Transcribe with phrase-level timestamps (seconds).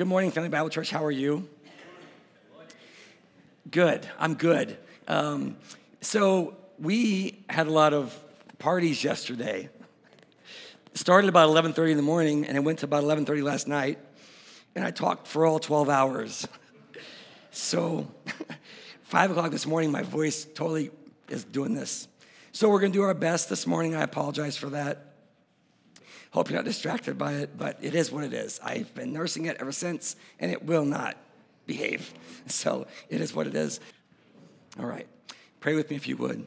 [0.00, 0.90] Good morning, Family Bible Church.
[0.90, 1.46] How are you?
[3.70, 4.08] Good.
[4.18, 4.78] I'm good.
[5.06, 5.58] Um,
[6.00, 8.18] so we had a lot of
[8.58, 9.68] parties yesterday.
[10.94, 13.98] Started about 11:30 in the morning, and it went to about 11:30 last night,
[14.74, 16.48] and I talked for all 12 hours.
[17.50, 18.10] So,
[19.02, 20.92] five o'clock this morning, my voice totally
[21.28, 22.08] is doing this.
[22.52, 23.94] So we're going to do our best this morning.
[23.94, 25.09] I apologize for that.
[26.32, 28.60] Hope you're not distracted by it, but it is what it is.
[28.62, 31.16] I've been nursing it ever since, and it will not
[31.66, 32.12] behave.
[32.46, 33.78] So it is what it is.
[34.78, 35.06] All right.
[35.60, 36.46] Pray with me if you would.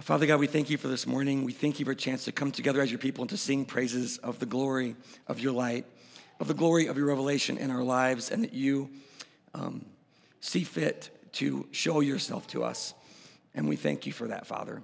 [0.00, 1.44] Father God, we thank you for this morning.
[1.44, 3.66] We thank you for a chance to come together as your people and to sing
[3.66, 4.96] praises of the glory
[5.26, 5.84] of your light,
[6.40, 8.88] of the glory of your revelation in our lives, and that you
[9.52, 9.84] um,
[10.40, 12.94] see fit to show yourself to us.
[13.54, 14.82] And we thank you for that, Father.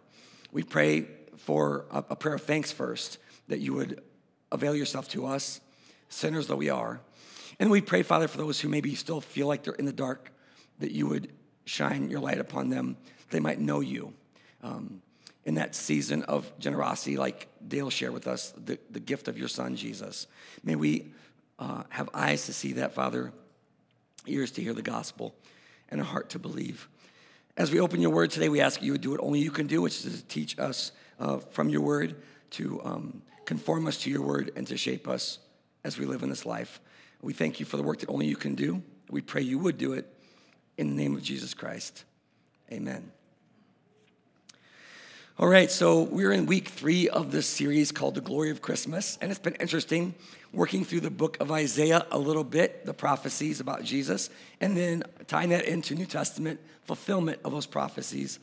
[0.52, 1.06] We pray
[1.36, 4.02] for a, a prayer of thanks first that you would
[4.52, 5.60] avail yourself to us,
[6.08, 7.00] sinners though we are.
[7.58, 10.32] And we pray, Father, for those who maybe still feel like they're in the dark,
[10.78, 11.32] that you would
[11.64, 12.96] shine your light upon them,
[13.30, 14.12] they might know you.
[14.62, 15.02] Um,
[15.44, 19.48] in that season of generosity, like Dale shared with us, the, the gift of your
[19.48, 20.26] son, Jesus.
[20.62, 21.12] May we
[21.58, 23.32] uh, have eyes to see that, Father,
[24.26, 25.34] ears to hear the gospel,
[25.90, 26.88] and a heart to believe.
[27.56, 29.66] As we open your word today, we ask you to do what only you can
[29.66, 34.10] do, which is to teach us uh, from your word, to um, conform us to
[34.10, 35.38] your word and to shape us
[35.84, 36.80] as we live in this life.
[37.22, 38.82] We thank you for the work that only you can do.
[39.10, 40.06] We pray you would do it
[40.76, 42.04] in the name of Jesus Christ.
[42.72, 43.10] Amen.
[45.38, 49.18] All right, so we're in week three of this series called The Glory of Christmas,
[49.20, 50.14] and it's been interesting
[50.52, 55.02] working through the book of Isaiah a little bit, the prophecies about Jesus, and then
[55.26, 58.38] tying that into New Testament fulfillment of those prophecies.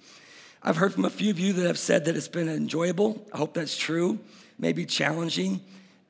[0.62, 3.26] I've heard from a few of you that have said that it's been enjoyable.
[3.34, 4.20] I hope that's true
[4.62, 5.60] maybe challenging,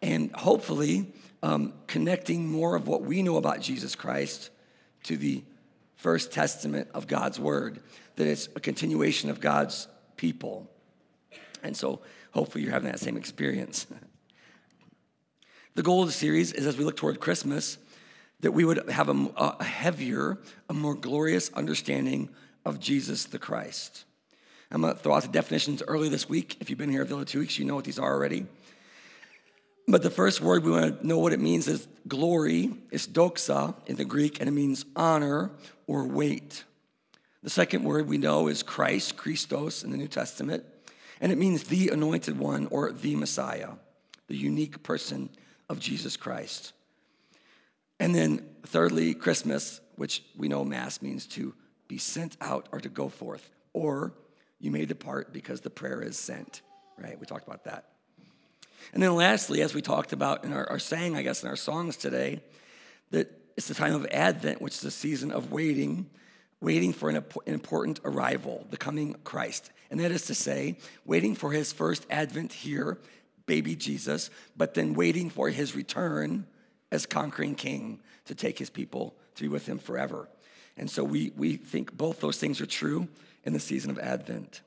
[0.03, 4.51] and hopefully um, connecting more of what we know about Jesus Christ
[5.03, 5.43] to the
[5.95, 7.79] first testament of God's word,
[8.17, 10.69] that it's a continuation of God's people.
[11.63, 12.01] And so
[12.31, 13.87] hopefully you're having that same experience.
[15.75, 17.77] the goal of the series is as we look toward Christmas,
[18.41, 20.37] that we would have a, a heavier,
[20.69, 22.29] a more glorious understanding
[22.65, 24.05] of Jesus the Christ.
[24.71, 26.55] I'm going to throw out the definitions early this week.
[26.61, 28.45] If you've been here the other two weeks, you know what these are already.
[29.85, 32.71] But the first word we want to know what it means is glory.
[32.89, 35.51] It's doxa in the Greek, and it means honor
[35.87, 36.63] or weight.
[37.43, 40.63] The second word we know is Christ, Christos in the New Testament,
[41.19, 43.71] and it means the anointed one or the Messiah,
[44.27, 45.29] the unique person
[45.67, 46.71] of Jesus Christ.
[47.99, 51.53] And then thirdly, Christmas, which we know Mass means to
[51.89, 54.13] be sent out or to go forth, or
[54.61, 56.61] you may depart because the prayer is sent,
[56.97, 57.19] right?
[57.19, 57.85] We talked about that.
[58.93, 61.55] And then lastly, as we talked about in our, our saying, I guess, in our
[61.55, 62.41] songs today,
[63.09, 66.09] that it's the time of Advent, which is a season of waiting,
[66.61, 69.71] waiting for an, an important arrival, the coming Christ.
[69.89, 72.97] And that is to say, waiting for his first advent here,
[73.45, 76.45] baby Jesus, but then waiting for his return
[76.91, 80.29] as conquering king to take his people to be with him forever.
[80.77, 83.07] And so we, we think both those things are true
[83.43, 84.61] in the season of Advent.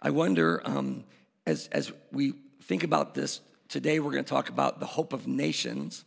[0.00, 1.04] I wonder, um,
[1.46, 5.26] as, as we think about this today, we're going to talk about the hope of
[5.26, 6.04] nations.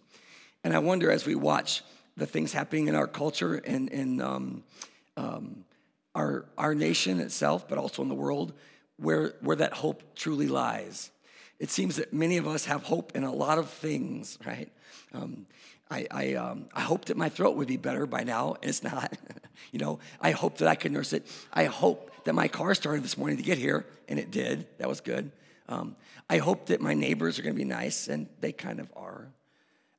[0.64, 1.84] And I wonder, as we watch
[2.18, 4.64] the things happening in our culture and in um,
[5.18, 5.66] um,
[6.14, 8.54] our, our nation itself, but also in the world,
[8.98, 11.12] where, where that hope truly lies.
[11.60, 14.72] It seems that many of us have hope in a lot of things, right?
[15.14, 15.46] Um,
[15.90, 18.84] I, I, um, I hope that my throat would be better by now, and it's
[18.84, 19.16] not.
[19.72, 21.28] you know, I hope that I could nurse it.
[21.54, 24.68] I hope that my car started this morning to get here, and it did.
[24.80, 25.32] That was good.
[25.70, 25.96] Um,
[26.30, 29.28] I hope that my neighbors are going to be nice, and they kind of are.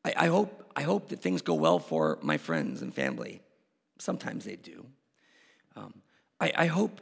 [0.04, 3.42] I, I, hope, I hope that things go well for my friends and family.
[3.98, 4.86] Sometimes they do.
[5.76, 5.94] Um,
[6.40, 7.00] I, I, hope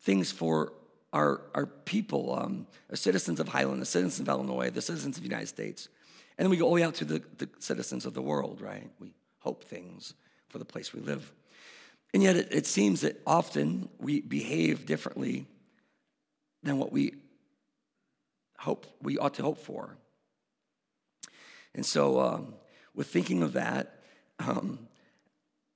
[0.00, 0.72] things for
[1.12, 5.22] our, our people, um, the citizens of Highland, the citizens of Illinois, the citizens of
[5.22, 5.88] the United States,
[6.36, 8.60] and then we go all the way out to the, the citizens of the world,
[8.60, 8.90] right?
[8.98, 10.14] We hope things
[10.48, 11.32] for the place we live.
[12.12, 15.46] And yet it, it seems that often we behave differently
[16.62, 17.14] than what we
[18.58, 19.96] hope we ought to hope for.
[21.74, 22.54] And so, um,
[22.94, 24.00] with thinking of that,
[24.38, 24.78] um,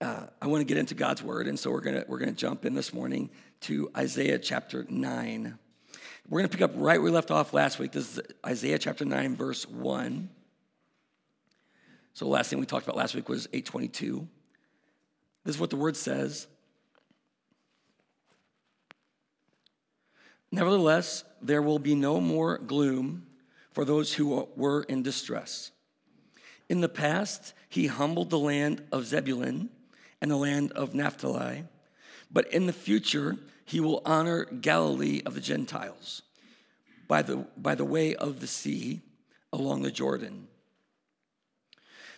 [0.00, 2.64] uh, I want to get into God's word, and so we're gonna we're gonna jump
[2.64, 3.31] in this morning
[3.62, 5.58] to Isaiah chapter nine.
[6.28, 7.90] We're gonna pick up right where we left off last week.
[7.90, 10.31] This is Isaiah chapter nine, verse one.
[12.14, 14.26] So the last thing we talked about last week was 822.
[15.44, 16.46] This is what the word says.
[20.50, 23.26] Nevertheless, there will be no more gloom
[23.72, 25.70] for those who were in distress.
[26.69, 29.70] In the past, he humbled the land of Zebulun
[30.20, 31.64] and the land of Naphtali,
[32.31, 36.22] but in the future, he will honor Galilee of the Gentiles
[37.06, 39.00] by the, by the way of the sea
[39.52, 40.49] along the Jordan.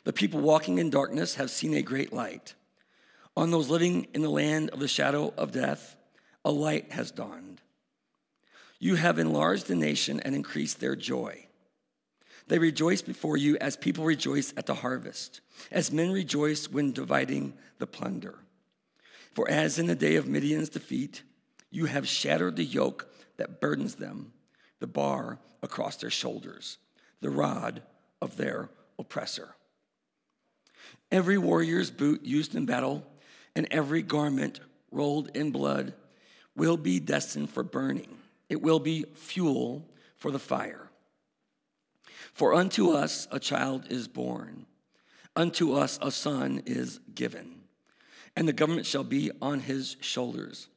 [0.04, 2.54] The people walking in darkness have seen a great light.
[3.36, 5.96] On those living in the land of the shadow of death,
[6.44, 7.60] a light has dawned.
[8.78, 11.46] You have enlarged the nation and increased their joy.
[12.48, 17.52] They rejoice before you as people rejoice at the harvest, as men rejoice when dividing
[17.78, 18.38] the plunder.
[19.34, 21.22] For as in the day of Midian's defeat,
[21.70, 24.32] you have shattered the yoke that burdens them,
[24.80, 26.78] the bar across their shoulders,
[27.20, 27.82] the rod
[28.20, 29.54] of their oppressor.
[31.10, 33.04] Every warrior's boot used in battle
[33.54, 34.60] and every garment
[34.92, 35.94] rolled in blood
[36.54, 38.18] will be destined for burning.
[38.48, 40.90] It will be fuel for the fire.
[42.32, 44.66] For unto us a child is born,
[45.34, 47.62] unto us a son is given,
[48.36, 50.68] and the government shall be on his shoulders.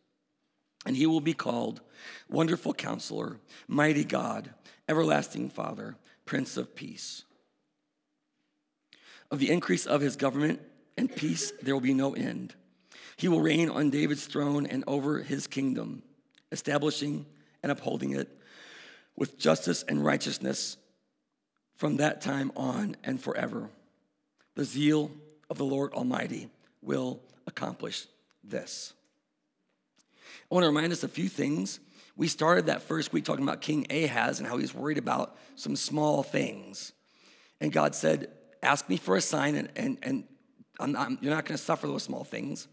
[0.86, 1.82] And he will be called
[2.30, 4.54] Wonderful Counselor, Mighty God,
[4.90, 5.96] Everlasting Father,
[6.26, 7.24] Prince of Peace.
[9.34, 10.62] Of the increase of his government
[10.96, 12.54] and peace, there will be no end.
[13.18, 16.04] He will reign on David's throne and over his kingdom,
[16.52, 17.26] establishing
[17.64, 18.30] and upholding it
[19.16, 20.78] with justice and righteousness
[21.78, 23.72] from that time on and forever.
[24.54, 25.10] The zeal
[25.50, 26.52] of the Lord Almighty
[26.84, 28.06] will accomplish
[28.44, 28.94] this.
[30.52, 31.80] I want to remind us a few things.
[32.16, 35.76] We started that first week talking about King Ahaz and how he's worried about some
[35.76, 36.94] small things.
[37.60, 38.28] And God said,
[38.64, 40.24] Ask me for a sign, and, and, and
[40.80, 42.68] I'm not, you're not going to suffer those small things.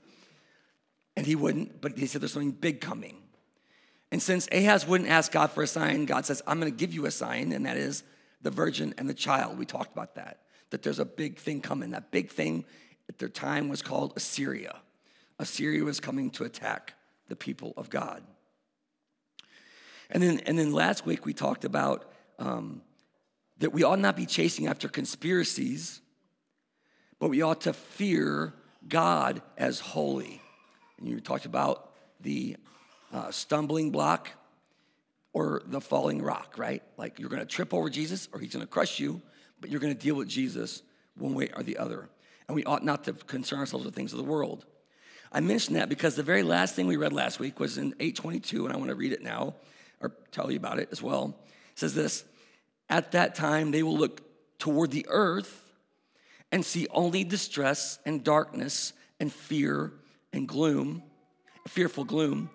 [1.16, 3.16] And he wouldn't, but he said, There's something big coming.
[4.12, 6.92] And since Ahaz wouldn't ask God for a sign, God says, I'm going to give
[6.92, 8.02] you a sign, and that is
[8.42, 9.58] the virgin and the child.
[9.58, 10.40] We talked about that,
[10.70, 11.90] that there's a big thing coming.
[11.90, 12.64] That big thing
[13.08, 14.76] at their time was called Assyria.
[15.38, 16.94] Assyria was coming to attack
[17.28, 18.22] the people of God.
[20.10, 22.82] And then, and then last week we talked about um,
[23.60, 26.00] that we ought not be chasing after conspiracies,
[27.18, 28.52] but we ought to fear
[28.88, 30.42] God as holy.
[30.98, 32.56] And you talked about the
[33.12, 34.30] uh, stumbling block
[35.32, 36.82] or the falling rock, right?
[36.96, 39.20] Like you're gonna trip over Jesus or he's gonna crush you,
[39.60, 40.82] but you're gonna deal with Jesus
[41.16, 42.08] one way or the other.
[42.48, 44.64] And we ought not to concern ourselves with things of the world.
[45.32, 48.64] I mentioned that because the very last thing we read last week was in 822,
[48.64, 49.54] and I want to read it now
[50.00, 51.36] or tell you about it as well.
[51.72, 52.24] It says this
[52.90, 54.20] At that time, they will look
[54.58, 55.72] toward the earth
[56.52, 59.92] and see only distress and darkness and fear
[60.32, 61.02] and gloom,
[61.66, 62.50] fearful gloom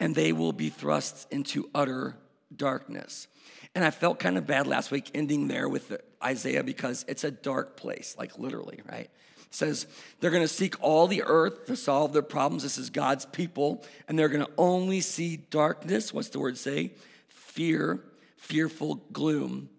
[0.00, 2.16] and they will be thrust into utter
[2.54, 3.26] darkness.
[3.74, 7.30] And I felt kind of bad last week ending there with Isaiah because it's a
[7.30, 9.08] dark place, like literally, right?
[9.46, 9.86] It says
[10.20, 12.62] they're going to seek all the earth to solve their problems.
[12.62, 16.12] This is God's people, and they're going to only see darkness.
[16.12, 16.92] What's the word say?
[17.28, 18.00] Fear,
[18.44, 19.70] fearful gloom,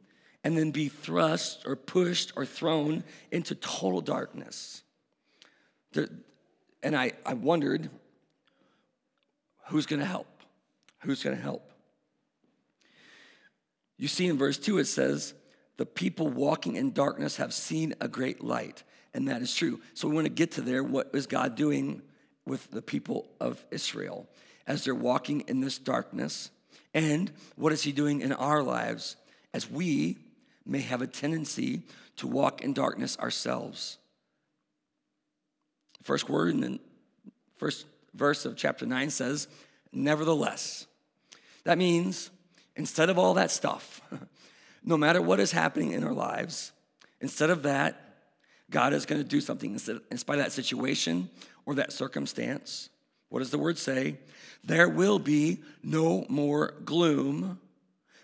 [0.44, 4.84] and then be thrust or pushed or thrown into total darkness.
[6.84, 7.90] And I, I wondered
[9.68, 10.28] Who's going to help?
[11.00, 11.72] Who's going to help?
[13.98, 15.34] You see in verse 2, it says,
[15.78, 18.84] The people walking in darkness have seen a great light.
[19.14, 19.80] And that is true.
[19.94, 20.84] So we want to get to there.
[20.84, 22.04] What is God doing
[22.46, 24.28] with the people of Israel
[24.68, 26.52] as they're walking in this darkness?
[26.96, 29.18] And what is He doing in our lives
[29.54, 30.18] as we
[30.66, 31.84] may have a tendency
[32.16, 33.98] to walk in darkness ourselves?
[36.02, 36.80] First word in the
[37.58, 39.48] first verse of chapter 9 says,
[39.92, 40.88] Nevertheless.
[41.66, 42.30] That means
[42.76, 44.02] instead of all that stuff,
[44.84, 46.72] no matter what is happening in our lives,
[47.20, 48.00] instead of that,
[48.70, 51.30] God is going to do something in spite of that situation
[51.66, 52.90] or that circumstance.
[53.30, 54.18] What does the word say?
[54.64, 57.60] There will be no more gloom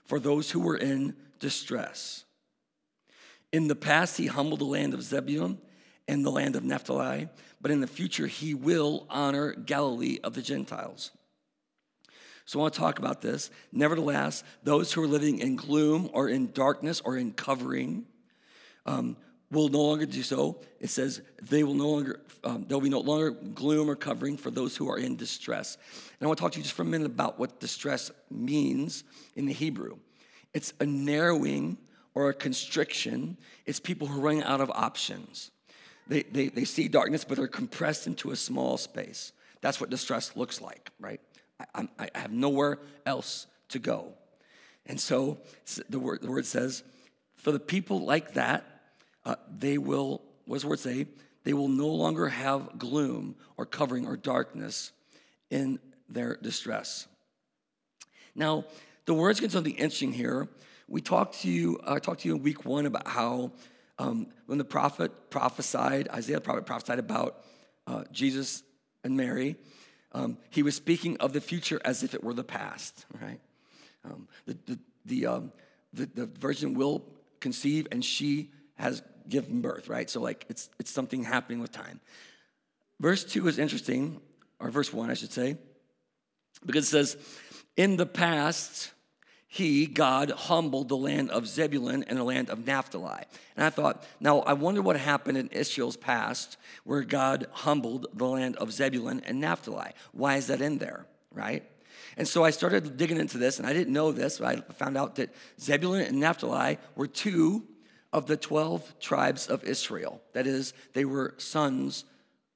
[0.05, 2.23] for those who were in distress.
[3.51, 5.59] In the past, he humbled the land of Zebulun
[6.07, 7.29] and the land of Naphtali,
[7.59, 11.11] but in the future, he will honor Galilee of the Gentiles.
[12.45, 13.49] So I want to talk about this.
[13.71, 18.05] Nevertheless, those who are living in gloom or in darkness or in covering
[18.85, 19.15] um,
[19.51, 20.61] will no longer do so.
[20.79, 24.37] It says they will no longer, um, there will be no longer gloom or covering
[24.37, 25.77] for those who are in distress.
[26.19, 29.03] And I want to talk to you just for a minute about what distress means
[29.35, 29.97] in the Hebrew.
[30.53, 31.77] It's a narrowing
[32.13, 33.37] or a constriction.
[33.65, 35.51] It's people who are running out of options.
[36.07, 39.33] They, they, they see darkness, but they're compressed into a small space.
[39.61, 41.21] That's what distress looks like, right?
[41.75, 44.13] I, I, I have nowhere else to go.
[44.85, 45.37] And so
[45.89, 46.83] the word, the word says,
[47.35, 48.65] for the people like that,
[49.25, 51.07] uh, they will, what does the word say?
[51.43, 54.91] They will no longer have gloom or covering or darkness
[55.49, 57.07] in their distress.
[58.35, 58.65] Now,
[59.05, 60.47] the words get something interesting here.
[60.87, 63.51] We talked to you, I uh, talked to you in week one about how
[63.97, 67.43] um, when the prophet prophesied, Isaiah the prophet prophesied about
[67.87, 68.63] uh, Jesus
[69.03, 69.55] and Mary,
[70.13, 73.39] um, he was speaking of the future as if it were the past, right?
[74.03, 75.51] Um, the, the, the, um,
[75.93, 77.05] the, the virgin will
[77.39, 80.09] conceive and she has given birth, right?
[80.09, 81.99] So, like, it's, it's something happening with time.
[82.99, 84.21] Verse 2 is interesting,
[84.59, 85.57] or verse 1, I should say,
[86.65, 87.17] because it says,
[87.75, 88.91] In the past,
[89.47, 93.23] he, God, humbled the land of Zebulun and the land of Naphtali.
[93.57, 98.27] And I thought, now I wonder what happened in Israel's past where God humbled the
[98.27, 99.91] land of Zebulun and Naphtali.
[100.13, 101.63] Why is that in there, right?
[102.15, 104.97] And so I started digging into this, and I didn't know this, but I found
[104.97, 107.63] out that Zebulun and Naphtali were two
[108.13, 110.21] of the 12 tribes of Israel.
[110.33, 112.05] That is, they were sons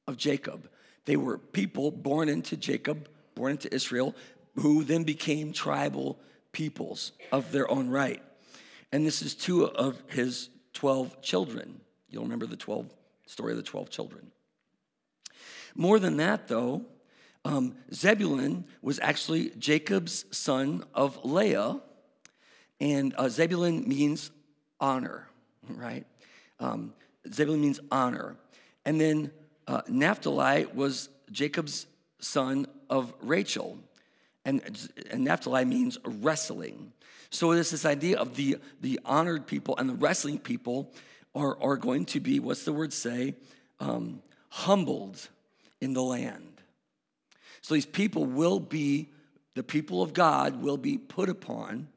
[0.08, 0.70] of Jacob.
[1.06, 4.16] They were people born into Jacob, born into Israel,
[4.56, 6.20] who then became tribal
[6.52, 8.22] peoples of their own right.
[8.92, 11.82] And this is two of his 12 children.
[12.10, 12.90] You'll remember the 12
[13.28, 14.32] story of the 12 children.
[15.76, 16.86] More than that, though,
[17.44, 21.82] um, Zebulun was actually Jacob's son of Leah,
[22.80, 24.32] and uh, Zebulun means
[24.80, 25.28] honor,
[25.76, 26.06] right?
[26.60, 26.94] Um,
[27.32, 28.36] Zebulun means honor.
[28.86, 29.32] And then
[29.68, 31.88] uh, Naphtali was Jacob's
[32.20, 33.80] son of Rachel
[34.46, 34.62] and,
[35.10, 36.94] and Naphtali means wrestling.
[37.32, 40.94] So there's this idea of the, the honored people and the wrestling people
[41.34, 43.34] are, are going to be, what's the word say?
[43.80, 45.28] Um, humbled
[45.82, 46.62] in the land.
[47.62, 49.10] So these people will be,
[49.56, 51.88] the people of God will be put upon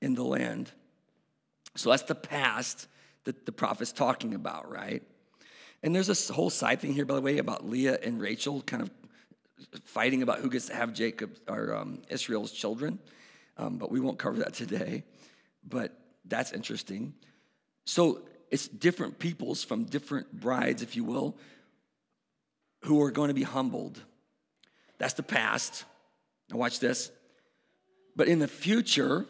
[0.00, 0.70] in the land.
[1.76, 2.86] So that's the past
[3.24, 5.02] that the prophet's talking about, right?
[5.82, 8.82] And there's this whole side thing here, by the way, about Leah and Rachel kind
[8.82, 8.90] of
[9.84, 12.98] fighting about who gets to have Jacob or um, Israel's children,
[13.56, 15.04] um, but we won't cover that today.
[15.66, 15.92] But
[16.24, 17.14] that's interesting.
[17.84, 21.36] So it's different peoples from different brides, if you will,
[22.82, 24.00] who are going to be humbled.
[24.98, 25.84] That's the past.
[26.50, 27.10] Now, watch this.
[28.16, 29.26] But in the future,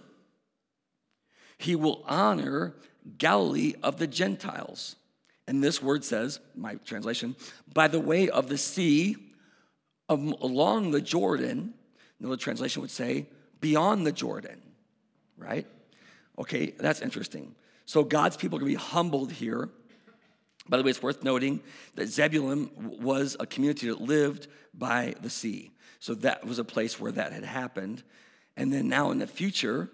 [1.58, 2.74] he will honor
[3.18, 4.96] Galilee of the Gentiles.
[5.46, 7.36] And this word says, my translation,
[7.72, 9.16] by the way of the sea
[10.08, 11.74] um, along the Jordan,
[12.18, 13.26] another translation would say,
[13.60, 14.60] beyond the Jordan,
[15.36, 15.66] right?
[16.38, 17.54] Okay, that's interesting.
[17.86, 19.68] So God's people to be humbled here.
[20.68, 21.60] By the way, it's worth noting
[21.94, 22.70] that Zebulun
[23.02, 25.70] was a community that lived by the sea.
[26.00, 28.02] So that was a place where that had happened.
[28.56, 29.90] And then now in the future,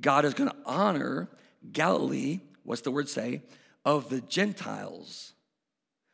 [0.00, 1.28] God is going to honor
[1.72, 3.42] Galilee, what's the word say,
[3.84, 5.32] of the Gentiles.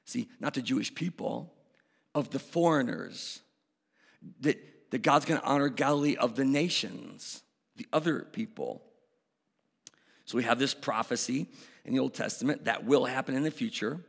[0.05, 1.55] See, not the Jewish people,
[2.15, 3.41] of the foreigners,
[4.41, 4.59] that,
[4.91, 7.43] that God's gonna honor Galilee of the nations,
[7.77, 8.83] the other people.
[10.25, 11.47] So we have this prophecy
[11.85, 14.01] in the Old Testament that will happen in the future.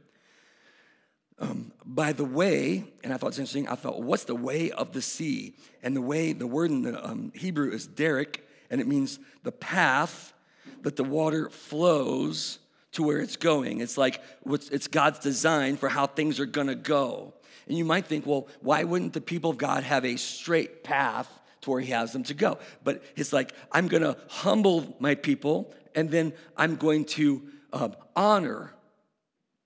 [1.39, 4.93] Um, by the way, and I thought it's interesting, I thought, what's the way of
[4.93, 5.55] the sea?
[5.81, 9.51] And the way, the word in the um, Hebrew is derek, and it means the
[9.51, 10.33] path
[10.81, 12.57] that the water flows
[12.93, 13.81] to where it's going.
[13.81, 17.33] It's like it's God's design for how things are gonna go.
[17.67, 21.29] And you might think, well, why wouldn't the people of God have a straight path
[21.61, 22.57] to where He has them to go?
[22.83, 28.73] But it's like, I'm to humble my people, and then I'm going to um, honor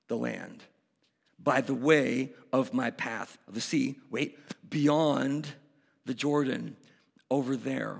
[0.07, 0.63] the land
[1.39, 3.95] by the way of my path of the sea.
[4.09, 4.37] Wait,
[4.69, 5.47] beyond
[6.05, 6.75] the Jordan,
[7.31, 7.99] over there.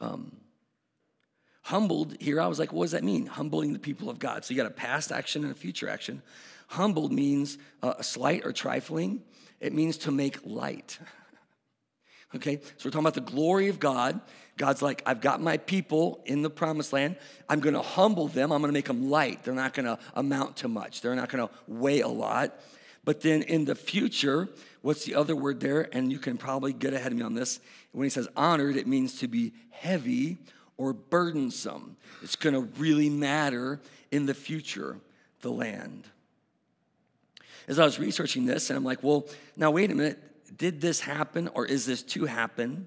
[0.00, 0.36] Um,
[1.62, 3.26] humbled here, I was like, what does that mean?
[3.26, 4.44] Humbling the people of God.
[4.44, 6.22] So you got a past action and a future action.
[6.68, 9.22] Humbled means uh, slight or trifling,
[9.60, 10.98] it means to make light.
[12.36, 14.20] okay, so we're talking about the glory of God.
[14.56, 17.16] God's like, I've got my people in the promised land.
[17.48, 18.52] I'm to humble them.
[18.52, 19.44] I'm to make them light.
[19.44, 22.58] They're not to amount to much, they're not to weigh a lot.
[23.04, 24.48] But then in the future,
[24.82, 25.88] what's the other word there?
[25.92, 27.60] And you can probably get ahead of me on this.
[27.96, 30.38] When he says honored, it means to be heavy
[30.76, 31.96] or burdensome.
[32.22, 34.98] It's going to really matter in the future,
[35.40, 36.08] the land
[37.68, 39.26] as I was researching this, and I'm like, well,
[39.56, 40.22] now wait a minute.
[40.56, 42.86] Did this happen or is this to happen?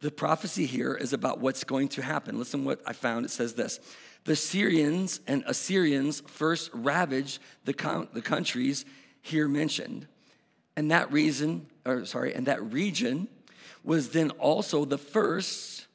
[0.00, 2.38] The prophecy here is about what's going to happen.
[2.38, 3.24] Listen what I found.
[3.24, 3.78] It says this
[4.24, 8.84] The Syrians and Assyrians first ravaged the, con- the countries
[9.20, 10.08] here mentioned.
[10.74, 13.28] And that reason, or sorry, and that region
[13.84, 15.86] was then also the first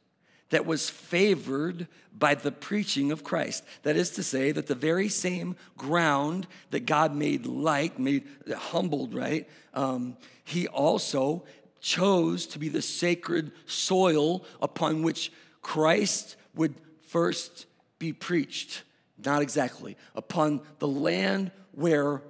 [0.49, 3.63] that was favored by the preaching of Christ.
[3.83, 8.23] That is to say, that the very same ground that God made light, made
[8.55, 9.47] humbled, right?
[9.73, 11.43] Um, he also
[11.79, 16.75] chose to be the sacred soil upon which Christ would
[17.07, 17.65] first
[17.99, 18.83] be preached.
[19.23, 19.97] Not exactly.
[20.15, 22.21] Upon the land where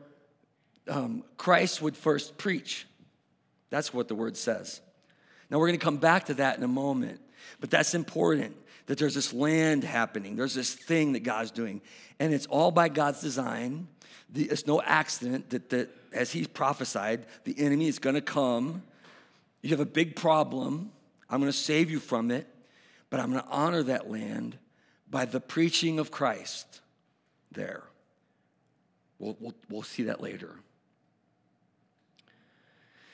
[0.88, 2.88] um, Christ would first preach.
[3.70, 4.82] That's what the word says.
[5.50, 7.22] Now, we're going to come back to that in a moment.
[7.60, 8.56] But that's important
[8.88, 11.82] that there's this land happening, there's this thing that God's doing.
[12.20, 13.88] And it's all by God's design.
[14.34, 18.84] It's no accident that, that, as He prophesied, the enemy is going to come.
[19.62, 20.92] You have a big problem.
[21.30, 22.48] I'm going to save you from it,
[23.10, 24.58] but I'm going to honor that land
[25.10, 26.82] by the preaching of Christ
[27.52, 27.84] there.
[29.20, 30.56] We'll, we'll, we'll see that later.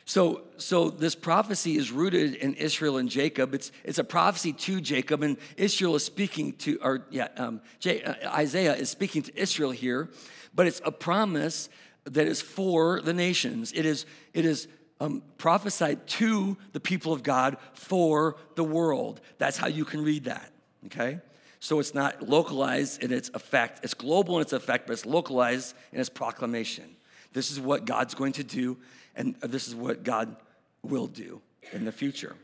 [0.06, 3.54] So, so this prophecy is rooted in Israel and Jacob.
[3.54, 8.04] It's, it's a prophecy to Jacob, and Israel is speaking to, or yeah, um, J,
[8.04, 10.10] uh, Isaiah is speaking to Israel here,
[10.54, 11.70] but it's a promise
[12.04, 13.72] that is for the nations.
[13.72, 14.68] It is, it is
[15.00, 19.22] um, prophesied to the people of God for the world.
[19.38, 20.52] That's how you can read that,
[20.88, 21.20] okay?
[21.62, 25.76] So it's not localized in its effect, it's global in its effect, but it's localized
[25.94, 26.98] in its proclamation.
[27.32, 28.78] This is what God's going to do
[29.16, 30.36] and this is what God
[30.82, 31.42] will do
[31.72, 32.36] in the future.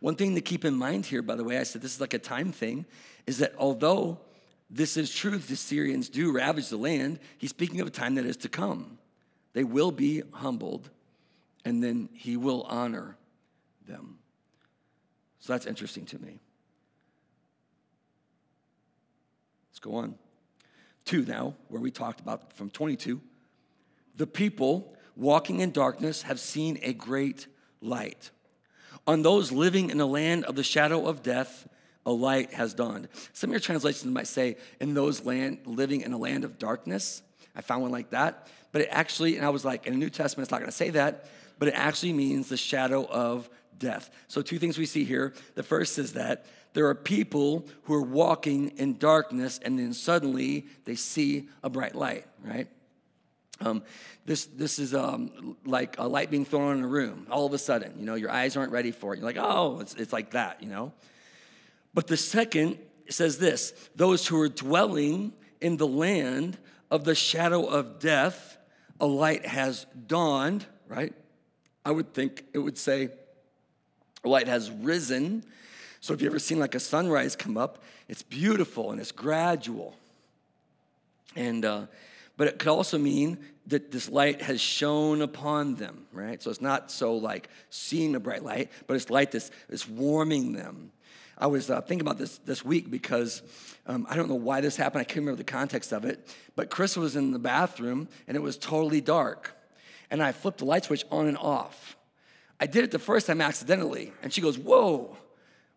[0.00, 2.14] One thing to keep in mind here, by the way, I said this is like
[2.14, 2.84] a time thing,
[3.26, 4.18] is that although
[4.68, 8.26] this is true, the Syrians do ravage the land, he's speaking of a time that
[8.26, 8.98] is to come.
[9.52, 10.90] They will be humbled,
[11.64, 13.16] and then he will honor
[13.86, 14.18] them.
[15.38, 16.40] So that's interesting to me.
[19.70, 20.16] Let's go on.
[21.04, 23.20] Two now, where we talked about from 22.
[24.16, 27.46] The people walking in darkness have seen a great
[27.80, 28.30] light.
[29.06, 31.68] On those living in the land of the shadow of death,
[32.06, 33.08] a light has dawned.
[33.32, 37.22] Some of your translations might say, in those land living in a land of darkness.
[37.56, 38.48] I found one like that.
[38.72, 40.90] But it actually, and I was like, in the New Testament, it's not gonna say
[40.90, 41.26] that,
[41.58, 43.48] but it actually means the shadow of
[43.78, 44.10] death.
[44.28, 45.32] So, two things we see here.
[45.54, 50.66] The first is that there are people who are walking in darkness, and then suddenly
[50.84, 52.68] they see a bright light, right?
[53.64, 53.82] Um,
[54.26, 57.58] this, this is um, like a light being thrown in a room all of a
[57.58, 57.94] sudden.
[57.98, 59.18] You know, your eyes aren't ready for it.
[59.18, 60.92] You're like, oh, it's, it's like that, you know.
[61.94, 66.58] But the second says this those who are dwelling in the land
[66.90, 68.58] of the shadow of death,
[69.00, 71.14] a light has dawned, right?
[71.84, 73.10] I would think it would say
[74.24, 75.44] a light has risen.
[76.00, 79.94] So if you ever seen like a sunrise come up, it's beautiful and it's gradual.
[81.36, 81.86] And uh,
[82.36, 86.42] but it could also mean that this light has shone upon them, right?
[86.42, 90.52] So it's not so like seeing a bright light, but it's light that's, that's warming
[90.52, 90.92] them.
[91.36, 93.42] I was uh, thinking about this this week because
[93.86, 95.00] um, I don't know why this happened.
[95.00, 96.28] I can't remember the context of it.
[96.54, 99.56] But Chris was in the bathroom and it was totally dark.
[100.10, 101.96] And I flipped the light switch on and off.
[102.60, 104.12] I did it the first time accidentally.
[104.22, 105.16] And she goes, Whoa,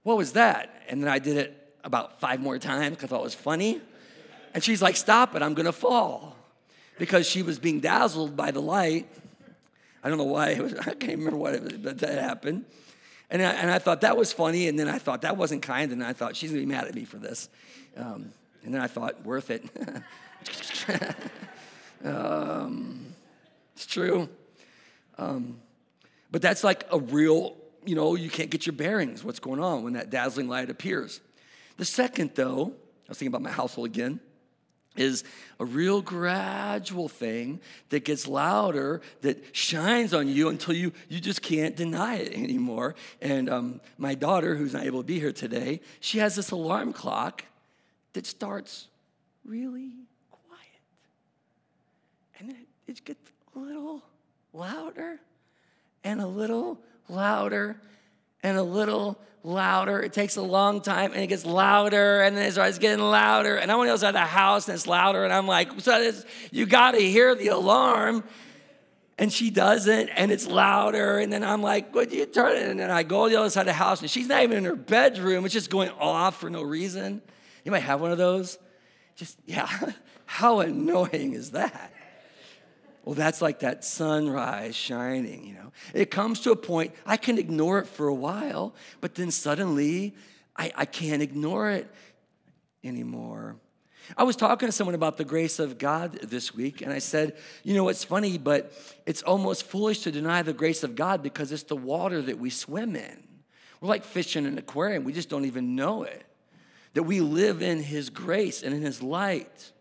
[0.03, 0.83] what was that?
[0.89, 3.81] And then I did it about five more times because I thought it was funny.
[4.53, 6.36] And she's like, Stop it, I'm gonna fall
[6.97, 9.07] because she was being dazzled by the light.
[10.03, 12.65] I don't know why, was, I can't remember what it was, but that happened.
[13.29, 15.91] And I, and I thought that was funny, and then I thought that wasn't kind,
[15.91, 17.49] and I thought she's gonna be mad at me for this.
[17.97, 18.31] Um,
[18.63, 19.65] and then I thought, worth it.
[22.03, 23.05] um,
[23.75, 24.29] it's true.
[25.17, 25.59] Um,
[26.31, 27.55] but that's like a real,
[27.85, 31.21] you know, you can't get your bearings, what's going on when that dazzling light appears.
[31.77, 34.19] The second, though, I was thinking about my household again
[34.99, 35.23] is
[35.59, 41.41] a real gradual thing that gets louder, that shines on you until you, you just
[41.41, 42.95] can't deny it anymore.
[43.21, 46.93] And um, my daughter, who's not able to be here today, she has this alarm
[46.93, 47.43] clock
[48.13, 48.87] that starts
[49.45, 49.93] really
[50.31, 50.81] quiet.
[52.39, 52.57] And then
[52.87, 54.03] it, it gets a little
[54.53, 55.19] louder
[56.03, 56.79] and a little
[57.09, 57.79] louder
[58.43, 60.01] and a little louder.
[60.01, 63.55] It takes a long time and it gets louder and then it starts getting louder.
[63.55, 65.23] And I'm on the other side of the house and it's louder.
[65.23, 66.11] And I'm like, so
[66.51, 68.23] you got to hear the alarm.
[69.19, 71.17] And she doesn't, and it's louder.
[71.17, 72.69] And then I'm like, do you turn it?
[72.69, 74.59] And then I go to the other side of the house, and she's not even
[74.59, 75.43] in her bedroom.
[75.43, 77.23] It's just going off for no reason.
[77.65, 78.59] You might have one of those.
[79.15, 79.67] Just, yeah,
[80.27, 81.91] how annoying is that?
[83.07, 85.71] Well, that's like that sunrise shining, you know.
[85.93, 90.13] It comes to a point, I can ignore it for a while, but then suddenly
[90.57, 91.89] I, I can't ignore it
[92.83, 93.55] anymore.
[94.17, 97.37] I was talking to someone about the grace of God this week, and I said,
[97.63, 98.73] You know, it's funny, but
[99.05, 102.49] it's almost foolish to deny the grace of God because it's the water that we
[102.49, 103.23] swim in.
[103.79, 106.25] We're like fish in an aquarium, we just don't even know it.
[106.93, 109.71] That we live in His grace and in His light.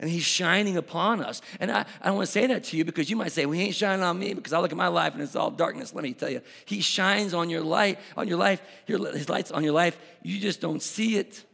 [0.00, 1.40] And He's shining upon us.
[1.60, 3.54] And I, I don't want to say that to you because you might say, well,
[3.54, 5.94] He ain't shining on me because I look at my life and it's all darkness.
[5.94, 9.62] Let me tell you, He shines on your light, on your life, His light's on
[9.62, 9.98] your life.
[10.22, 11.44] You just don't see it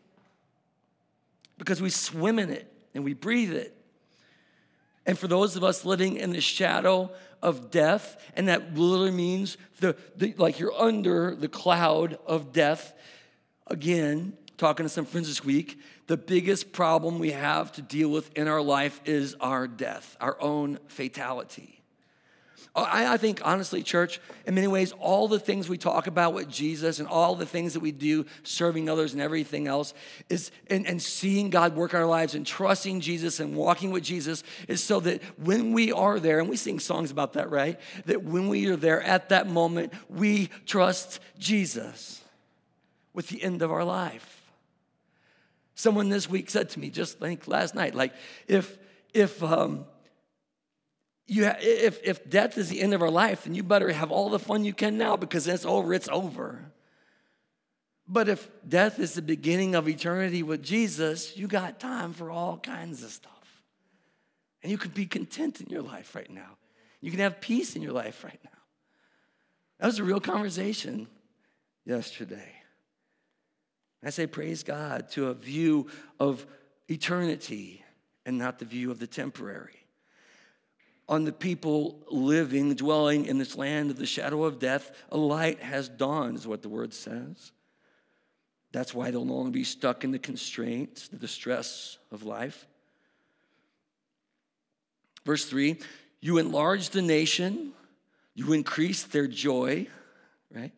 [1.59, 3.77] because we swim in it and we breathe it.
[5.07, 7.11] And for those of us living in the shadow
[7.43, 12.95] of death, and that literally means the, the, like you're under the cloud of death.
[13.67, 15.79] Again, talking to some friends this week,
[16.11, 20.37] the biggest problem we have to deal with in our life is our death, our
[20.43, 21.81] own fatality.
[22.75, 26.35] Oh, I, I, think, honestly, church, in many ways, all the things we talk about
[26.35, 29.95] with Jesus and all the things that we do, serving others and everything else,
[30.29, 34.43] is and, and seeing God work our lives and trusting Jesus and walking with Jesus
[34.67, 37.79] is so that when we are there, and we sing songs about that, right?
[38.07, 42.21] That when we are there at that moment, we trust Jesus
[43.15, 44.40] with the end of our life.
[45.81, 48.13] Someone this week said to me, just like last night, like,
[48.47, 48.77] if,
[49.15, 49.87] if, um,
[51.27, 54.11] you ha- if, if death is the end of our life, then you better have
[54.11, 56.71] all the fun you can now because it's over, it's over.
[58.07, 62.59] But if death is the beginning of eternity with Jesus, you got time for all
[62.59, 63.63] kinds of stuff.
[64.63, 66.59] And you can be content in your life right now.
[67.01, 68.51] You can have peace in your life right now.
[69.79, 71.07] That was a real conversation
[71.87, 72.60] yesterday.
[74.03, 76.47] I say, praise God to a view of
[76.89, 77.85] eternity
[78.25, 79.81] and not the view of the temporary
[81.11, 85.61] on the people living, dwelling in this land of the shadow of death, a light
[85.61, 87.51] has dawned, is what the word says.
[88.71, 92.65] That's why they'll no longer be stuck in the constraints, the distress of life.
[95.27, 95.81] Verse 3
[96.21, 97.73] You enlarge the nation,
[98.37, 99.89] you increase their joy,
[100.55, 100.73] right?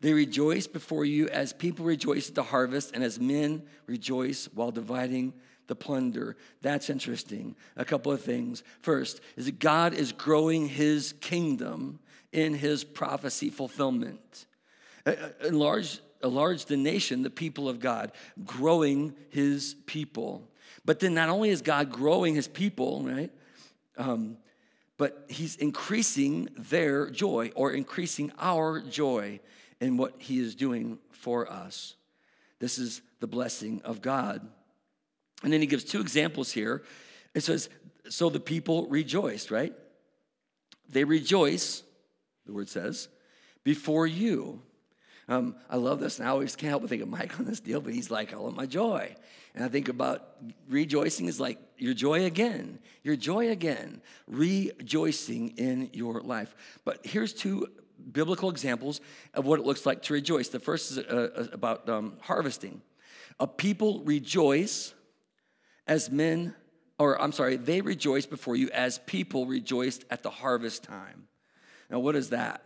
[0.00, 4.70] They rejoice before you as people rejoice at the harvest and as men rejoice while
[4.70, 5.32] dividing
[5.66, 6.36] the plunder.
[6.62, 7.56] That's interesting.
[7.76, 8.62] A couple of things.
[8.80, 11.98] First, is that God is growing his kingdom
[12.32, 14.46] in his prophecy fulfillment.
[15.44, 18.12] Enlarge, enlarge the nation, the people of God,
[18.44, 20.46] growing his people.
[20.84, 23.30] But then not only is God growing his people, right?
[23.96, 24.36] Um,
[24.98, 29.40] but he's increasing their joy or increasing our joy
[29.80, 31.94] in what he is doing for us.
[32.58, 34.46] This is the blessing of God.
[35.42, 36.82] And then he gives two examples here.
[37.34, 37.68] It says,
[38.08, 39.74] So the people rejoiced, right?
[40.88, 41.82] They rejoice,
[42.46, 43.08] the word says,
[43.64, 44.62] before you.
[45.28, 47.58] Um, I love this, and I always can't help but think of Mike on this
[47.58, 49.12] deal, but he's like, all of my joy.
[49.56, 50.36] And I think about
[50.68, 56.54] rejoicing is like your joy again, your joy again, rejoicing in your life.
[56.84, 57.66] But here's two
[58.12, 59.00] biblical examples
[59.34, 60.48] of what it looks like to rejoice.
[60.48, 62.82] The first is uh, uh about um, harvesting.
[63.38, 64.94] A people rejoice
[65.86, 66.54] as men,
[66.98, 71.28] or I'm sorry, they rejoice before you as people rejoiced at the harvest time.
[71.90, 72.62] Now, what is that?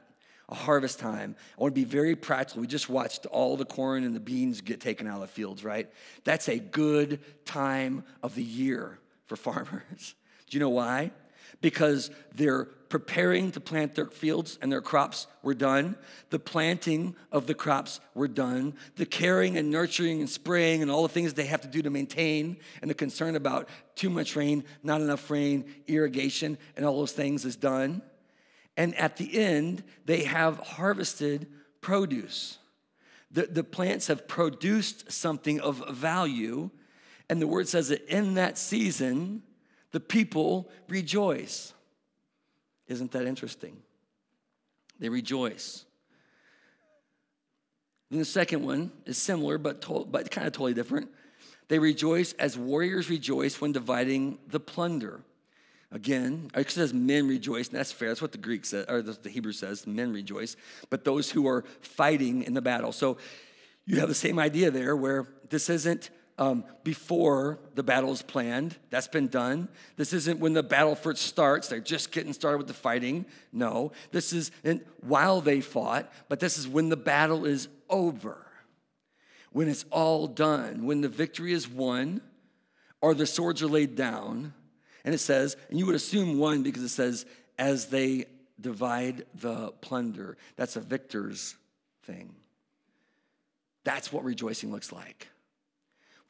[0.49, 1.37] A harvest time.
[1.59, 2.61] I want to be very practical.
[2.61, 5.65] We just watched all the corn and the beans get taken out of the fields,
[5.65, 5.89] right?
[6.25, 10.15] That's a good time of the year for farmers.
[10.49, 11.13] Do you know why?
[11.61, 15.97] Because they're preparing to plant their fields and their crops were done.
[16.29, 18.75] The planting of the crops were done.
[18.97, 21.89] The caring and nurturing and spraying and all the things they have to do to
[21.89, 27.13] maintain and the concern about too much rain, not enough rain, irrigation, and all those
[27.13, 28.03] things is done.
[28.77, 31.47] And at the end, they have harvested
[31.81, 32.59] produce.
[33.31, 36.71] The, the plants have produced something of value.
[37.29, 39.45] And the word says that in that season,
[39.93, 41.73] the people rejoice.
[42.91, 43.77] Isn't that interesting?
[44.99, 45.85] They rejoice.
[48.11, 51.09] Then the second one is similar, but, to- but kind of totally different.
[51.69, 55.21] They rejoice as warriors rejoice when dividing the plunder.
[55.93, 58.09] Again, it says men rejoice, and that's fair.
[58.09, 60.57] That's what the Greek says, or the Hebrew says, men rejoice.
[60.91, 62.91] But those who are fighting in the battle.
[62.91, 63.19] So
[63.87, 68.75] you have the same idea there where this isn't um, before the battle is planned.
[68.89, 69.69] That's been done.
[69.97, 71.69] This isn't when the battle first starts.
[71.69, 73.27] They're just getting started with the fighting.
[73.53, 74.51] No, this is
[75.03, 78.47] while they fought, but this is when the battle is over,
[79.53, 82.23] when it's all done, when the victory is won,
[83.03, 84.55] or the swords are laid down.
[85.05, 87.27] And it says, and you would assume one because it says,
[87.59, 88.25] as they
[88.59, 90.37] divide the plunder.
[90.57, 91.55] That's a victor's
[92.05, 92.35] thing.
[93.85, 95.29] That's what rejoicing looks like.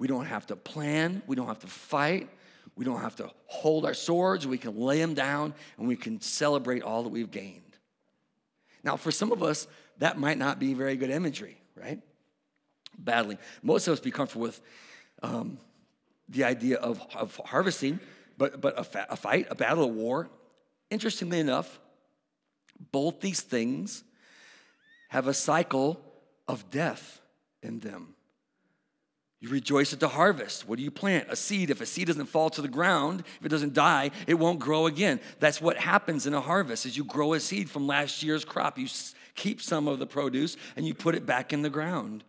[0.01, 2.31] We don't have to plan, we don't have to fight,
[2.75, 6.23] we don't have to hold our swords, we can lay them down and we can
[6.23, 7.77] celebrate all that we've gained.
[8.83, 9.67] Now, for some of us,
[9.99, 12.01] that might not be very good imagery, right?
[12.99, 13.37] Battling.
[13.63, 14.63] Most of us be comfortable with
[15.23, 15.59] um,
[16.31, 18.01] the idea of, of harvesting,
[18.39, 20.31] but, but a, fa- a fight, a battle, a war.
[20.89, 21.79] Interestingly enough,
[22.91, 24.03] both these things
[25.11, 26.01] have a cycle
[26.49, 27.21] of death
[27.63, 28.15] in them.
[29.41, 30.69] You rejoice at the harvest.
[30.69, 31.29] What do you plant?
[31.31, 31.71] A seed.
[31.71, 34.87] If a seed doesn't fall to the ground, if it doesn't die, it won't grow
[34.87, 35.19] again.
[35.39, 38.79] That's what happens in a harvest is you grow a seed from last year's crop.
[38.79, 38.87] You
[39.35, 42.23] keep some of the produce and you put it back in the ground.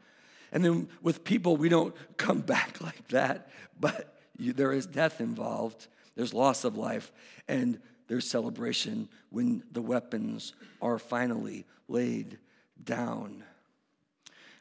[0.54, 5.19] And then with people, we don't come back like that, but you, there is death
[5.19, 5.88] involved.
[6.15, 7.12] There's loss of life
[7.50, 12.39] and there's celebration when the weapons are finally laid
[12.82, 13.43] down.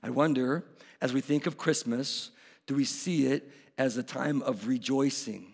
[0.02, 0.64] I wonder,
[1.00, 2.30] as we think of Christmas,
[2.70, 5.44] do we see it as a time of rejoicing,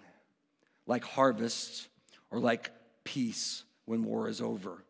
[0.86, 1.88] like harvest
[2.30, 2.70] or like
[3.04, 4.84] peace when war is over?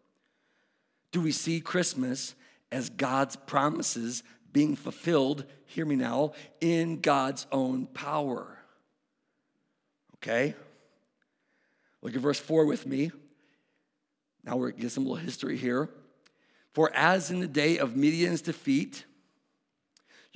[1.12, 2.35] Do we see Christmas
[2.73, 8.59] as God's promises being fulfilled, hear me now, in God's own power?
[10.17, 10.57] Okay?
[12.03, 13.12] Look at verse 4 with me.
[14.43, 15.91] Now we're getting some little history here.
[16.73, 19.05] For as in the day of Midian's defeat,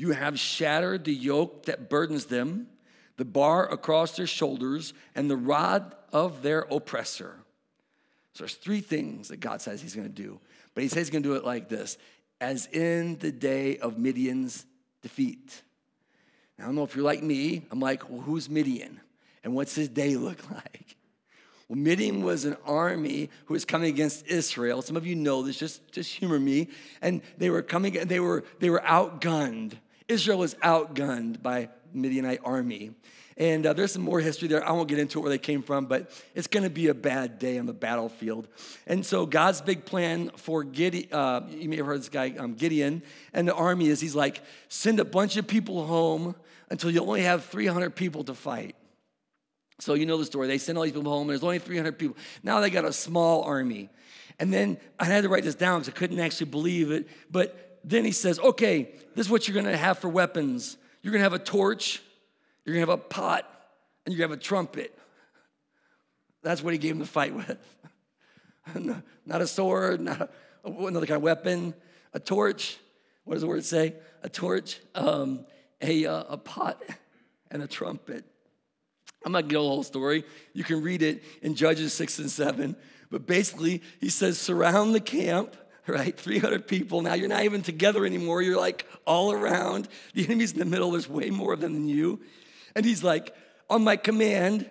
[0.01, 2.67] you have shattered the yoke that burdens them,
[3.19, 7.37] the bar across their shoulders, and the rod of their oppressor.
[8.33, 10.41] So there's three things that God says he's to do.
[10.75, 11.99] But he says he's to do it like this
[12.41, 14.65] as in the day of Midian's
[15.03, 15.61] defeat.
[16.57, 17.67] Now, I don't know if you're like me.
[17.71, 19.01] I'm like, well, who's Midian?
[19.45, 20.97] And what's his day look like?
[21.69, 24.81] Well, Midian was an army who was coming against Israel.
[24.81, 26.69] Some of you know this, just, just humor me.
[27.03, 29.75] And they were coming, they were, they were outgunned.
[30.11, 32.91] Israel was outgunned by Midianite army.
[33.37, 34.67] And uh, there's some more history there.
[34.67, 36.95] I won't get into it where they came from, but it's going to be a
[36.95, 38.49] bad day on the battlefield.
[38.87, 42.55] And so God's big plan for Gideon, uh, you may have heard this guy, um,
[42.55, 46.35] Gideon, and the army is he's like, send a bunch of people home
[46.71, 48.75] until you only have 300 people to fight.
[49.79, 50.49] So you know the story.
[50.49, 52.17] They send all these people home, and there's only 300 people.
[52.43, 53.89] Now they got a small army.
[54.39, 57.09] And then I had to write this down because I couldn't actually believe it.
[57.31, 60.77] But then he says, okay, this is what you're gonna have for weapons.
[61.03, 62.03] You're gonna have a torch,
[62.65, 63.47] you're gonna have a pot,
[64.05, 64.97] and you're gonna have a trumpet.
[66.43, 67.59] That's what he gave him to fight with.
[69.27, 70.31] not a sword, not
[70.65, 71.75] a, another kind of weapon,
[72.13, 72.79] a torch.
[73.25, 73.95] What does the word say?
[74.23, 75.47] A torch, um,
[75.81, 76.83] a, uh, a pot,
[77.51, 78.25] and a trumpet.
[79.25, 80.25] I'm not gonna get the whole story.
[80.53, 82.77] You can read it in Judges 6 and 7.
[83.11, 85.57] But basically, he says, surround the camp
[85.91, 86.17] right?
[86.21, 87.03] 300 people.
[87.03, 88.43] Now you're not even together anymore.
[88.43, 89.89] You're like all around.
[90.15, 90.91] The enemy's in the middle.
[90.93, 92.21] There's way more of them than you.
[92.75, 93.35] And he's like,
[93.69, 94.71] on my command,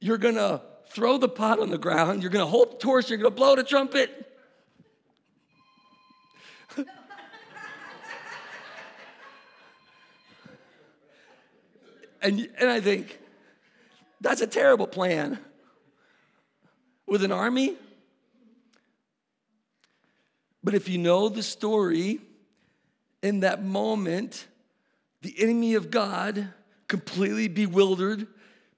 [0.00, 2.22] you're going to throw the pot on the ground.
[2.22, 3.10] You're going to hold the torch.
[3.10, 4.32] You're going to blow the trumpet.
[12.22, 13.18] and, and I think,
[14.20, 15.38] that's a terrible plan.
[17.06, 17.76] With an army,
[20.64, 22.20] but if you know the story,
[23.22, 24.46] in that moment,
[25.20, 26.48] the enemy of God,
[26.88, 28.26] completely bewildered,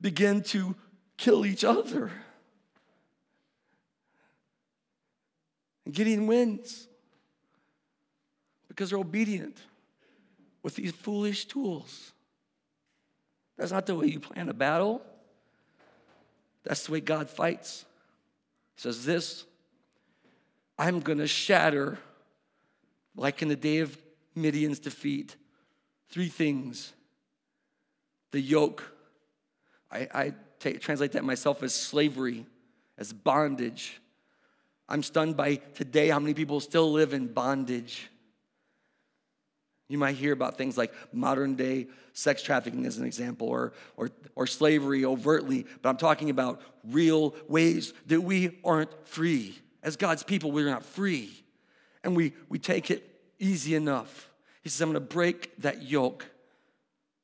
[0.01, 0.75] began to
[1.17, 2.11] kill each other.
[5.85, 6.89] And Gideon wins
[8.69, 9.57] because they're obedient
[10.65, 12.13] with these foolish tools.
[13.57, 15.03] That's not the way you plan a battle.
[16.65, 17.85] That's the way God fights.
[18.75, 19.45] He says, This
[20.79, 21.99] I'm going to shatter,
[23.17, 23.97] like in the day of
[24.35, 25.37] Midian's defeat,
[26.11, 26.93] three things
[28.33, 28.83] the yoke.
[29.91, 30.35] I,
[30.81, 32.45] translate that myself as slavery,
[32.99, 34.01] as bondage.
[34.89, 38.11] I'm stunned by today how many people still live in bondage.
[39.89, 44.11] You might hear about things like modern day sex trafficking as an example, or, or,
[44.35, 49.57] or slavery overtly, but I'm talking about real ways that we aren't free.
[49.87, 51.31] As God's people, we're not free.
[52.03, 54.29] And we, we take it easy enough.
[54.63, 56.27] He says, I'm going to break that yoke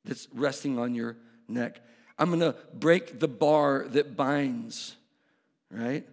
[0.05, 1.17] that's resting on your
[1.49, 1.81] neck.
[2.17, 4.95] I'm going to break the bar that binds,
[5.69, 6.07] right?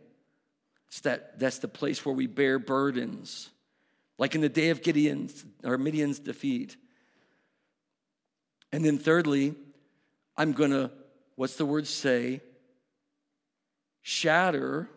[0.89, 3.51] It's that, that's the place where we bear burdens.
[4.19, 6.77] Like in the day of Gideon's or Midian's defeat.
[8.73, 9.55] And then thirdly,
[10.37, 10.91] I'm going to,
[11.37, 12.41] what's the word say?
[14.03, 14.89] Shatter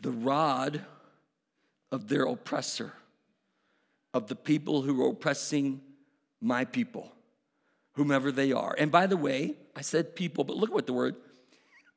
[0.00, 0.84] the rod
[1.92, 2.92] of their oppressor,
[4.14, 5.80] of the people who are oppressing
[6.40, 7.12] my people,
[7.92, 8.74] whomever they are.
[8.78, 11.16] And by the way, I said people, but look what the word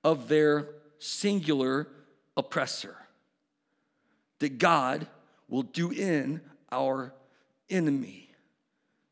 [0.03, 0.67] of their
[0.99, 1.87] singular
[2.35, 2.95] oppressor.
[4.39, 5.07] That God
[5.47, 7.13] will do in our
[7.69, 8.29] enemy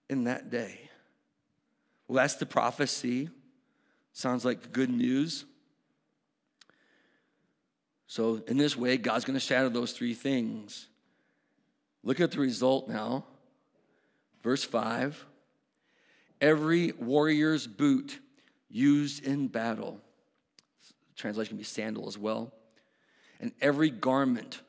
[0.09, 0.89] in that day.
[2.07, 3.29] Well, that's the prophecy.
[4.11, 5.45] Sounds like good news.
[8.11, 10.87] So, in this way, God's going to shatter those three things.
[12.03, 13.23] Look at the result now.
[14.43, 15.25] Verse 5
[16.41, 18.19] Every warrior's boot
[18.69, 20.01] used in battle,
[21.15, 22.51] translation can be sandal as well,
[23.39, 24.59] and every garment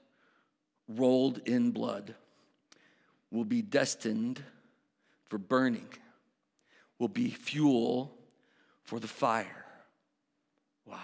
[0.87, 2.15] rolled in blood
[3.33, 4.41] will be destined
[5.25, 5.89] for burning,
[7.01, 8.17] will be fuel
[8.85, 9.65] for the fire.
[10.87, 10.99] Wow.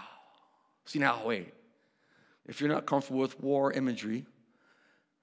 [0.85, 1.58] See now, wait.
[2.49, 4.25] If you're not comfortable with war imagery,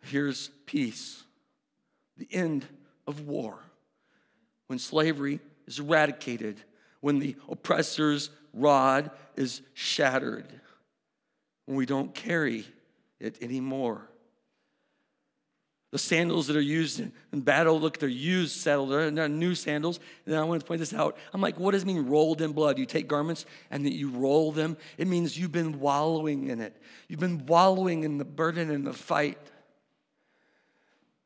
[0.03, 1.23] here's peace,
[2.17, 2.65] the end
[3.07, 3.57] of war.
[4.67, 6.61] When slavery is eradicated,
[7.01, 10.47] when the oppressor's rod is shattered,
[11.65, 12.65] when we don't carry
[13.19, 14.07] it anymore.
[15.95, 20.01] The sandals that are used in, battle, look, they're used sandals, they're not new sandals.
[20.25, 21.17] And I want to point this out.
[21.33, 22.77] I'm like, what does it mean rolled in blood?
[22.77, 24.75] You take garments and then you roll them.
[24.97, 26.75] It means you've been wallowing in it.
[27.07, 29.37] You've been wallowing in the burden and the fight.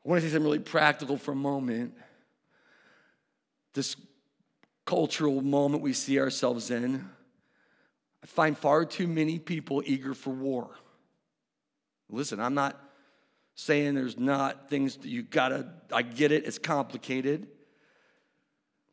[0.05, 1.95] I want to say something really practical for a moment.
[3.73, 3.95] This
[4.86, 7.10] cultural moment we see ourselves in,
[8.23, 10.69] I find far too many people eager for war.
[12.08, 12.79] Listen, I'm not
[13.60, 17.45] saying there's not things that you gotta, I get it, it's complicated.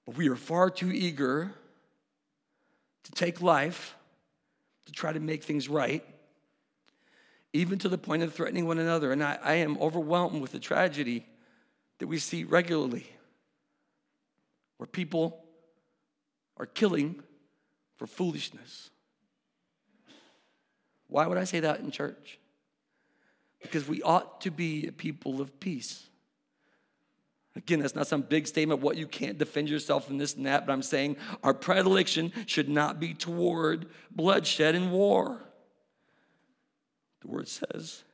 [0.05, 1.53] But we are far too eager
[3.05, 3.95] to take life,
[4.87, 6.05] to try to make things right,
[7.53, 9.13] even to the point of threatening one another.
[9.13, 11.27] And I, I am overwhelmed with the tragedy
[11.99, 13.07] that we see regularly,
[14.79, 15.45] where people
[16.57, 17.23] are killing
[17.95, 18.91] for foolishness.
[21.07, 22.41] Why would I say that in church?
[23.69, 26.07] Because we ought to be a people of peace.
[27.57, 30.67] Again, that's not some big statement what you can't defend yourself in this and that,
[30.67, 35.41] but I'm saying our predilection should not be toward bloodshed and war.
[37.23, 38.05] The word says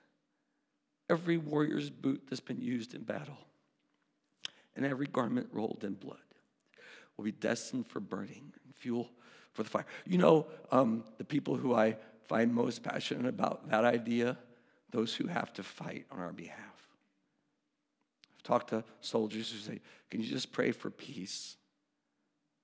[1.11, 3.38] every warrior's boot that's been used in battle
[4.77, 6.19] and every garment rolled in blood
[7.17, 9.11] will be destined for burning and fuel
[9.53, 9.87] for the fire.
[10.07, 11.97] You know, um, the people who I
[12.29, 14.38] find most passionate about that idea
[14.92, 16.59] those who have to fight on our behalf.
[18.37, 21.57] I've talked to soldiers who say, Can you just pray for peace?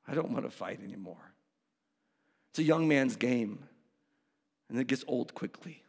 [0.06, 1.32] I don't want to fight anymore.
[2.50, 3.58] It's a young man's game,
[4.68, 5.82] and it gets old quickly.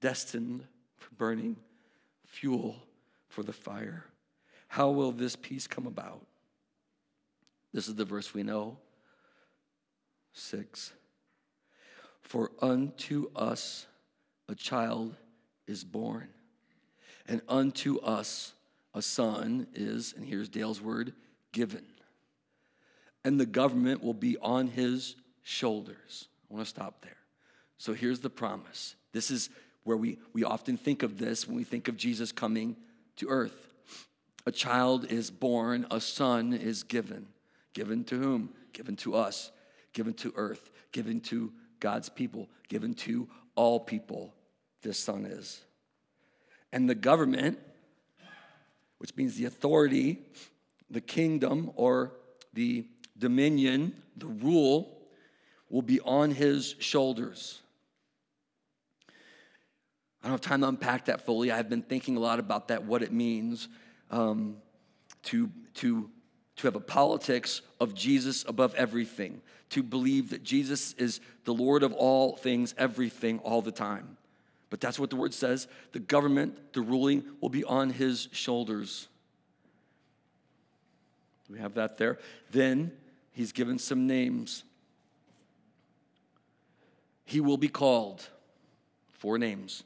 [0.00, 0.64] Destined
[0.96, 1.56] for burning,
[2.24, 2.76] fuel
[3.28, 4.04] for the fire.
[4.68, 6.24] How will this peace come about?
[7.72, 8.78] This is the verse we know.
[10.32, 10.92] Six.
[12.28, 13.86] For unto us
[14.50, 15.16] a child
[15.66, 16.28] is born,
[17.26, 18.52] and unto us
[18.92, 21.14] a son is, and here's Dale's word,
[21.52, 21.86] given.
[23.24, 26.28] And the government will be on his shoulders.
[26.50, 27.16] I want to stop there.
[27.78, 28.94] So here's the promise.
[29.12, 29.48] This is
[29.84, 32.76] where we, we often think of this when we think of Jesus coming
[33.16, 33.68] to earth.
[34.44, 37.26] A child is born, a son is given.
[37.72, 38.50] Given to whom?
[38.74, 39.50] Given to us,
[39.94, 44.34] given to earth, given to God's people, given to all people,
[44.82, 45.60] this son is.
[46.72, 47.58] And the government,
[48.98, 50.18] which means the authority,
[50.90, 52.12] the kingdom, or
[52.52, 52.86] the
[53.16, 54.98] dominion, the rule,
[55.70, 57.60] will be on his shoulders.
[60.22, 61.52] I don't have time to unpack that fully.
[61.52, 63.68] I've been thinking a lot about that, what it means
[64.10, 64.56] um,
[65.24, 66.10] to, to
[66.58, 69.40] to have a politics of Jesus above everything,
[69.70, 74.16] to believe that Jesus is the Lord of all things, everything, all the time.
[74.68, 75.68] But that's what the word says.
[75.92, 79.08] The government, the ruling will be on his shoulders.
[81.48, 82.18] We have that there.
[82.50, 82.92] Then
[83.32, 84.64] he's given some names.
[87.24, 88.28] He will be called
[89.12, 89.84] four names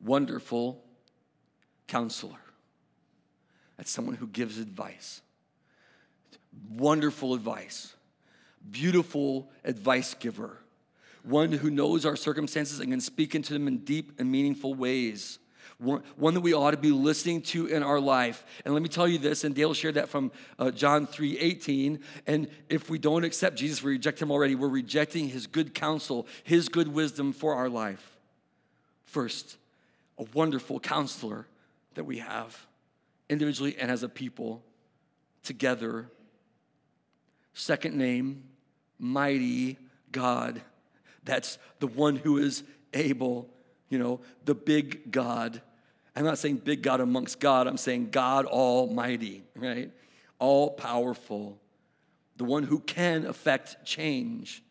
[0.00, 0.82] Wonderful
[1.86, 2.43] Counselor
[3.76, 5.20] that's someone who gives advice.
[6.70, 7.94] Wonderful advice.
[8.70, 10.58] Beautiful advice giver.
[11.22, 15.38] One who knows our circumstances and can speak into them in deep and meaningful ways.
[15.78, 18.46] One, that we ought to be listening to in our life.
[18.64, 22.00] And let me tell you this, and Dale shared that from uh, John 3 18.
[22.26, 24.54] And if we don't accept Jesus, we reject him already.
[24.54, 28.16] We're rejecting his good counsel, his good wisdom for our life.
[29.04, 29.56] First,
[30.16, 31.46] a wonderful counselor
[31.94, 32.66] that we have
[33.28, 34.64] individually and as a people
[35.42, 36.10] together.
[37.52, 38.44] Second name,
[38.98, 39.78] mighty
[40.12, 40.60] God.
[41.24, 43.50] That's the one who is able.
[43.88, 45.60] you know, the big God.
[46.16, 49.90] I'm not saying big God amongst God, I'm saying God Almighty, right?
[50.38, 51.58] All powerful,
[52.36, 54.62] the one who can affect change.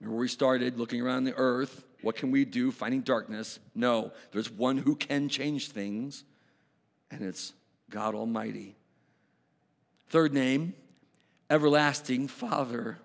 [0.00, 1.84] Remember, we started looking around the earth.
[2.04, 3.58] What can we do fighting darkness?
[3.74, 6.24] No, there's one who can change things,
[7.10, 7.54] and it's
[7.88, 8.76] God Almighty.
[10.08, 10.74] Third name,
[11.48, 12.98] everlasting Father,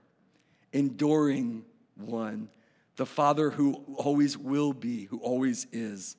[0.74, 1.64] enduring
[1.96, 2.50] one,
[2.98, 6.18] the Father who always will be, who always is.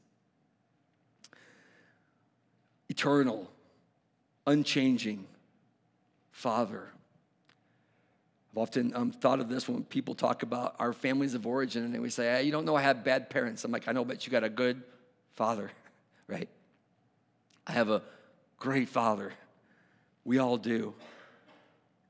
[2.89, 3.51] Eternal,
[4.47, 5.27] unchanging
[6.31, 6.89] Father.
[8.53, 11.95] I've often um, thought of this when people talk about our families of origin and
[11.95, 13.65] they say, hey, You don't know I have bad parents.
[13.65, 14.83] I'm like, I know, but you got a good
[15.35, 15.71] father,
[16.27, 16.49] right?
[17.67, 18.03] I have a
[18.59, 19.33] great father.
[20.25, 20.95] We all do.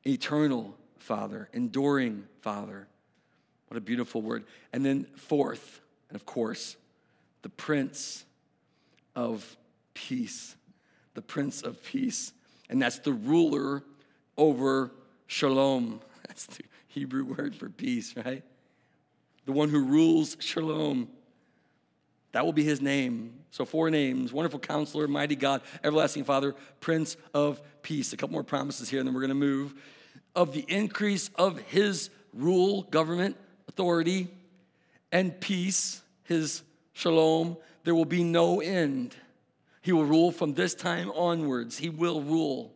[0.06, 2.88] Eternal Father, enduring Father.
[3.68, 4.44] What a beautiful word.
[4.72, 6.76] And then, fourth, and of course,
[7.42, 8.24] the Prince
[9.14, 9.56] of
[9.94, 10.56] Peace.
[11.14, 12.32] The Prince of Peace.
[12.68, 13.82] And that's the ruler
[14.36, 14.90] over
[15.26, 16.00] Shalom.
[16.30, 18.44] That's the Hebrew word for peace, right?
[19.46, 21.08] The one who rules Shalom.
[22.30, 23.32] That will be his name.
[23.50, 28.12] So, four names Wonderful Counselor, Mighty God, Everlasting Father, Prince of Peace.
[28.12, 29.74] A couple more promises here, and then we're going to move.
[30.36, 34.28] Of the increase of his rule, government, authority,
[35.10, 36.62] and peace, his
[36.92, 39.16] shalom, there will be no end.
[39.82, 41.76] He will rule from this time onwards.
[41.76, 42.72] He will rule,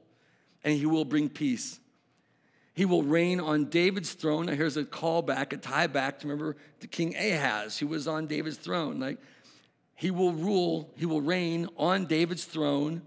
[0.64, 1.78] and he will bring peace.
[2.75, 4.47] He will reign on David's throne.
[4.47, 8.27] Now, here's a callback, a tie back to remember to King Ahaz, who was on
[8.27, 8.99] David's throne.
[8.99, 9.18] Like,
[9.95, 13.03] he will rule, he will reign on David's throne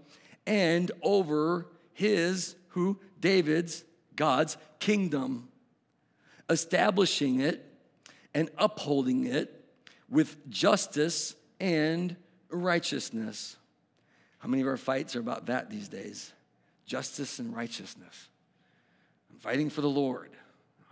[0.46, 2.98] and over his, who?
[3.20, 3.84] David's,
[4.16, 5.48] God's kingdom,
[6.48, 7.64] establishing it
[8.32, 9.64] and upholding it
[10.08, 12.16] with justice and
[12.48, 13.56] righteousness.
[14.38, 16.32] How many of our fights are about that these days?
[16.86, 18.28] Justice and righteousness.
[19.38, 20.30] Fighting for the Lord.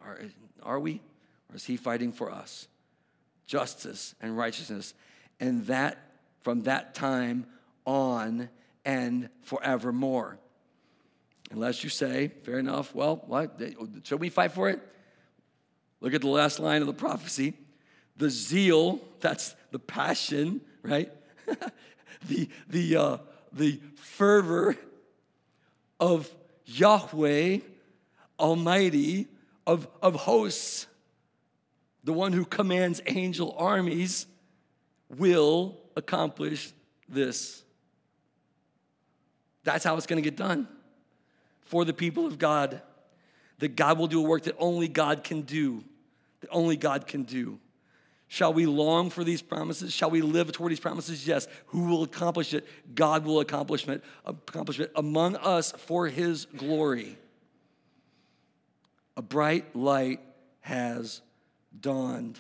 [0.05, 0.21] Are,
[0.63, 1.01] are we?
[1.51, 2.69] Or is He fighting for us?
[3.47, 4.95] Justice and righteousness
[5.41, 5.99] and that
[6.43, 7.47] from that time
[7.85, 8.49] on
[8.85, 10.39] and forevermore.
[11.51, 13.61] Unless you say, fair enough, well, what?
[14.05, 14.81] Should we fight for it?
[16.01, 17.55] Look at the last line of the prophecy.
[18.17, 21.13] The zeal, that's the passion, right?
[22.29, 23.19] the, the, uh,
[23.53, 24.77] the fervor
[26.01, 26.33] of
[26.65, 27.59] Yahweh
[28.39, 29.29] Almighty,
[29.67, 30.87] of, of hosts,
[32.05, 34.27] the one who commands angel armies
[35.09, 36.73] will accomplish
[37.09, 37.63] this.
[39.65, 40.69] That's how it's going to get done
[41.63, 42.81] for the people of God.
[43.59, 45.83] That God will do a work that only God can do.
[46.41, 47.59] That only God can do.
[48.29, 49.93] Shall we long for these promises?
[49.93, 51.27] Shall we live toward these promises?
[51.27, 51.49] Yes.
[51.69, 52.67] Who will accomplish it?
[52.95, 57.17] God will accomplish it, accomplish it among us for his glory.
[59.17, 60.21] A bright light
[60.61, 61.23] has
[61.81, 62.39] dawned.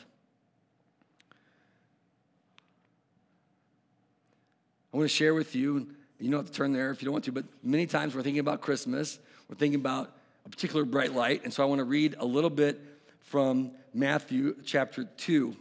[4.92, 7.12] I want to share with you, you don't have to turn there if you don't
[7.12, 9.18] want to, but many times we're thinking about Christmas,
[9.48, 10.10] we're thinking about
[10.46, 11.42] a particular bright light.
[11.44, 12.80] And so I want to read a little bit
[13.20, 15.56] from Matthew chapter 2.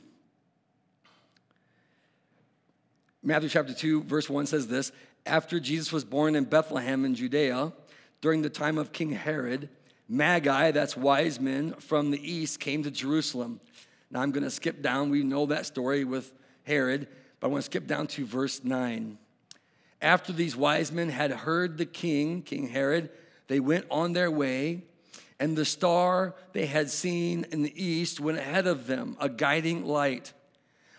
[3.24, 4.91] Matthew chapter 2, verse 1 says this
[5.26, 7.74] After Jesus was born in Bethlehem in Judea,
[8.22, 9.70] during the time of King Herod,
[10.07, 13.59] Magi, that's wise men from the east, came to Jerusalem.
[14.11, 15.09] Now I'm going to skip down.
[15.09, 16.31] We know that story with
[16.63, 17.07] Herod,
[17.39, 19.17] but I want to skip down to verse 9.
[20.01, 23.09] After these wise men had heard the king, King Herod,
[23.47, 24.83] they went on their way,
[25.39, 29.85] and the star they had seen in the east went ahead of them, a guiding
[29.85, 30.33] light,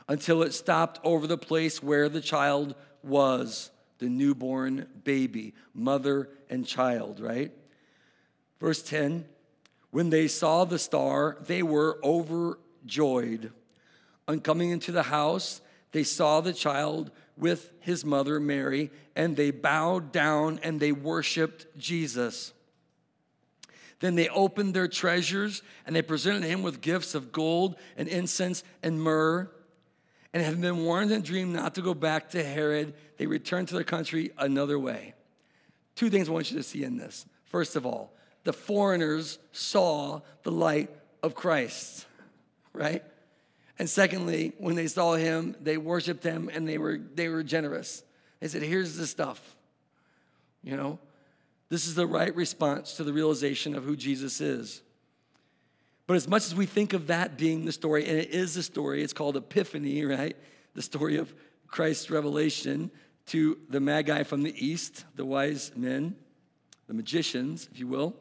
[0.08, 6.66] until it stopped over the place where the child was, the newborn baby, mother and
[6.66, 7.52] child, right?
[8.60, 9.24] Verse 10
[9.90, 13.52] When they saw the star, they were overjoyed.
[14.28, 15.60] On coming into the house,
[15.92, 21.66] they saw the child with his mother Mary, and they bowed down and they worshiped
[21.78, 22.52] Jesus.
[24.00, 28.62] Then they opened their treasures and they presented him with gifts of gold and incense
[28.82, 29.50] and myrrh.
[30.34, 33.68] And having been warned in a dream not to go back to Herod, they returned
[33.68, 35.14] to their country another way.
[35.94, 37.24] Two things I want you to see in this.
[37.44, 38.12] First of all,
[38.46, 40.88] the foreigners saw the light
[41.22, 42.06] of Christ,
[42.72, 43.02] right?
[43.78, 48.04] And secondly, when they saw him, they worshiped him and they were, they were generous.
[48.40, 49.56] They said, Here's the stuff.
[50.62, 51.00] You know,
[51.68, 54.80] this is the right response to the realization of who Jesus is.
[56.06, 58.62] But as much as we think of that being the story, and it is the
[58.62, 60.36] story, it's called Epiphany, right?
[60.74, 61.34] The story of
[61.66, 62.92] Christ's revelation
[63.26, 66.14] to the Magi from the east, the wise men,
[66.86, 68.14] the magicians, if you will.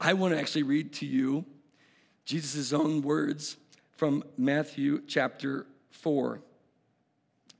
[0.00, 1.44] I want to actually read to you
[2.24, 3.56] Jesus' own words
[3.96, 6.40] from Matthew chapter 4.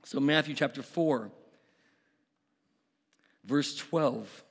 [0.03, 1.31] So, Matthew chapter 4,
[3.43, 4.43] verse 12.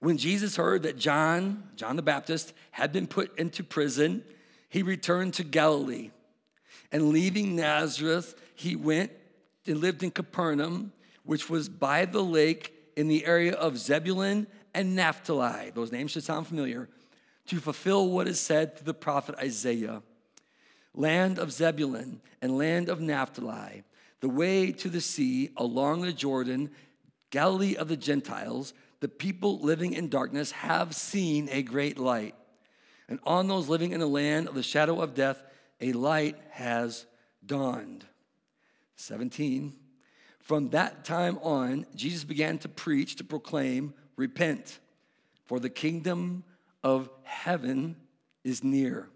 [0.00, 4.22] When Jesus heard that John, John the Baptist, had been put into prison,
[4.68, 6.10] he returned to Galilee.
[6.92, 9.10] And leaving Nazareth, he went
[9.66, 10.92] and lived in Capernaum,
[11.24, 14.46] which was by the lake in the area of Zebulun
[14.78, 15.70] and Naphtali.
[15.74, 16.88] Those names should sound familiar.
[17.48, 20.02] To fulfill what is said through the prophet Isaiah
[20.94, 23.84] land of Zebulun and land of Naphtali,
[24.20, 26.70] the way to the sea along the Jordan,
[27.30, 32.34] Galilee of the Gentiles the people living in darkness have seen a great light.
[33.08, 35.42] And on those living in the land of the shadow of death,
[35.80, 37.06] a light has
[37.46, 38.04] dawned.
[38.96, 39.72] 17.
[40.40, 44.80] From that time on, Jesus began to preach, to proclaim, Repent,
[45.46, 46.42] for the kingdom
[46.82, 47.96] of heaven
[48.44, 49.08] is near.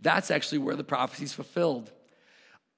[0.00, 1.92] That's actually where the prophecy is fulfilled.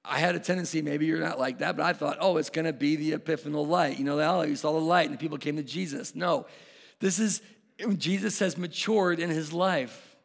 [0.05, 2.65] I had a tendency, maybe you're not like that, but I thought, oh, it's going
[2.65, 3.97] to be the epiphanal light.
[3.97, 6.15] You know, oh, you saw the light and the people came to Jesus.
[6.15, 6.45] No,
[6.99, 7.41] this is,
[7.97, 10.15] Jesus has matured in his life.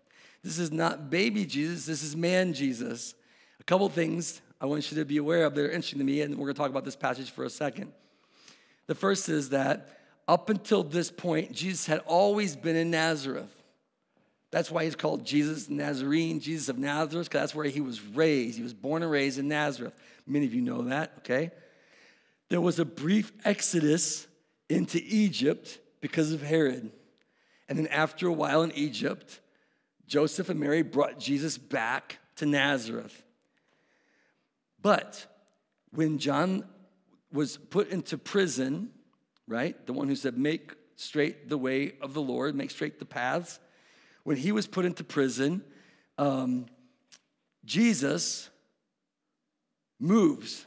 [0.42, 3.14] This is not baby Jesus, this is man Jesus.
[3.58, 6.20] A couple things I want you to be aware of that are interesting to me,
[6.20, 7.92] and we're going to talk about this passage for a second.
[8.86, 9.88] The first is that
[10.26, 13.54] up until this point, Jesus had always been in Nazareth.
[14.50, 18.56] That's why he's called Jesus Nazarene, Jesus of Nazareth, because that's where he was raised.
[18.56, 19.94] He was born and raised in Nazareth.
[20.26, 21.50] Many of you know that, okay?
[22.48, 24.26] There was a brief exodus
[24.68, 26.90] into Egypt because of Herod.
[27.68, 29.40] And then after a while in Egypt,
[30.06, 33.22] Joseph and Mary brought Jesus back to Nazareth.
[34.80, 35.26] But
[35.90, 36.64] when John
[37.32, 38.90] was put into prison,
[39.46, 43.04] right, the one who said, Make straight the way of the Lord, make straight the
[43.04, 43.58] paths,
[44.22, 45.62] when he was put into prison,
[46.18, 46.66] um,
[47.64, 48.48] Jesus
[50.00, 50.66] moves.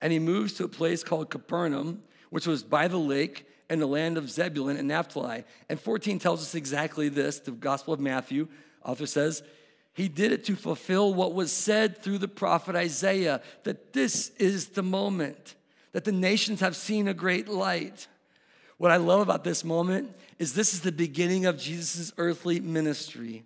[0.00, 3.86] And he moves to a place called Capernaum, which was by the lake in the
[3.86, 5.44] land of Zebulun and Naphtali.
[5.68, 8.48] And 14 tells us exactly this the Gospel of Matthew,
[8.84, 9.42] author says,
[9.94, 14.68] he did it to fulfill what was said through the prophet Isaiah that this is
[14.68, 15.54] the moment,
[15.92, 18.06] that the nations have seen a great light.
[18.78, 23.44] What I love about this moment is this is the beginning of Jesus' earthly ministry.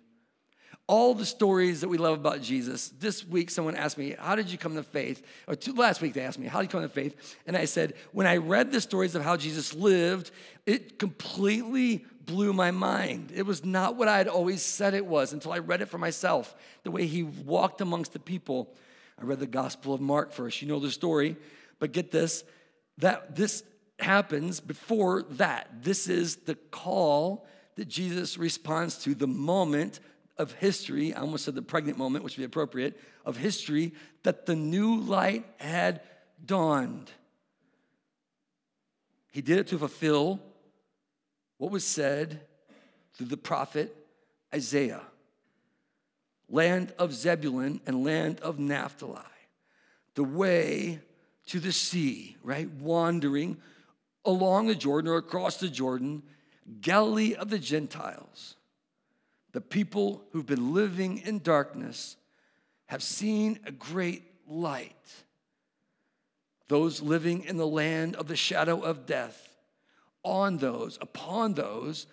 [0.87, 2.89] All the stories that we love about Jesus.
[2.89, 5.25] This week, someone asked me, How did you come to faith?
[5.47, 7.37] Or two, last week, they asked me, How did you come to faith?
[7.47, 10.31] And I said, When I read the stories of how Jesus lived,
[10.65, 13.31] it completely blew my mind.
[13.33, 15.97] It was not what I had always said it was until I read it for
[15.97, 16.53] myself.
[16.83, 18.73] The way he walked amongst the people.
[19.21, 20.61] I read the Gospel of Mark first.
[20.61, 21.35] You know the story,
[21.79, 22.43] but get this
[22.97, 23.63] that this
[23.99, 25.83] happens before that.
[25.83, 27.45] This is the call
[27.75, 29.99] that Jesus responds to, the moment
[30.37, 31.13] of history.
[31.13, 33.93] I almost said the pregnant moment, which would be appropriate, of history,
[34.23, 36.01] that the new light had
[36.43, 37.11] dawned.
[39.31, 40.39] He did it to fulfill
[41.57, 42.41] what was said
[43.13, 43.95] through the prophet
[44.53, 45.01] Isaiah
[46.51, 49.21] land of Zebulun and land of Naphtali,
[50.15, 50.99] the way
[51.47, 52.69] to the sea, right?
[52.69, 53.57] Wandering
[54.25, 56.23] along the Jordan or across the Jordan,
[56.81, 58.55] Galilee of the Gentiles.
[59.53, 62.17] The people who've been living in darkness
[62.85, 64.95] have seen a great light.
[66.67, 69.49] Those living in the land of the shadow of death,
[70.23, 72.05] on those, upon those,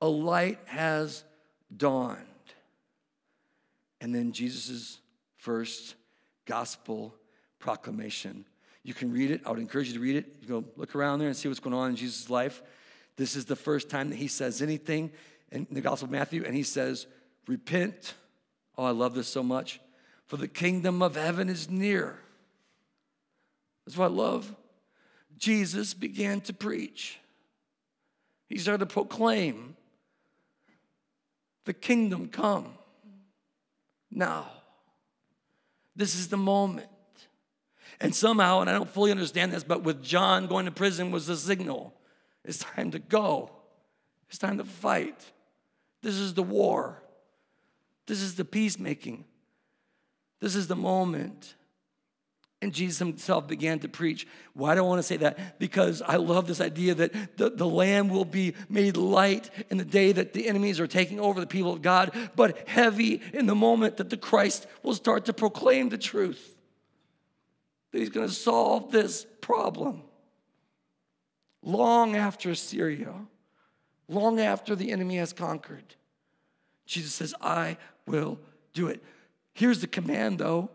[0.00, 1.24] a light has
[1.76, 2.27] dawned.
[4.00, 4.98] And then Jesus'
[5.36, 5.94] first
[6.46, 7.14] gospel
[7.58, 8.44] proclamation
[8.88, 9.42] you can read it.
[9.44, 10.24] I would encourage you to read it.
[10.40, 12.62] You go look around there and see what's going on in Jesus' life.
[13.16, 15.10] This is the first time that he says anything
[15.52, 17.06] in the Gospel of Matthew, and he says,
[17.46, 18.14] Repent.
[18.78, 19.78] Oh, I love this so much.
[20.24, 22.18] For the kingdom of heaven is near.
[23.84, 24.56] That's what I love.
[25.36, 27.18] Jesus began to preach.
[28.48, 29.76] He started to proclaim
[31.66, 32.72] the kingdom come
[34.10, 34.50] now.
[35.96, 36.88] This is the moment.
[38.00, 41.28] And somehow, and I don't fully understand this, but with John going to prison was
[41.28, 41.94] a signal.
[42.44, 43.50] It's time to go.
[44.28, 45.32] It's time to fight.
[46.02, 47.02] This is the war.
[48.06, 49.24] This is the peacemaking.
[50.40, 51.54] This is the moment.
[52.60, 54.26] And Jesus himself began to preach.
[54.52, 55.60] Why do I want to say that?
[55.60, 59.84] Because I love this idea that the, the Lamb will be made light in the
[59.84, 63.54] day that the enemies are taking over the people of God, but heavy in the
[63.54, 66.56] moment that the Christ will start to proclaim the truth.
[67.92, 70.02] That he's going to solve this problem.
[71.62, 73.14] Long after Syria,
[74.08, 75.94] long after the enemy has conquered,
[76.86, 78.40] Jesus says, I will
[78.72, 79.00] do it.
[79.52, 80.70] Here's the command, though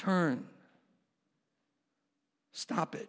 [0.00, 0.46] turn.
[2.52, 3.08] Stop it.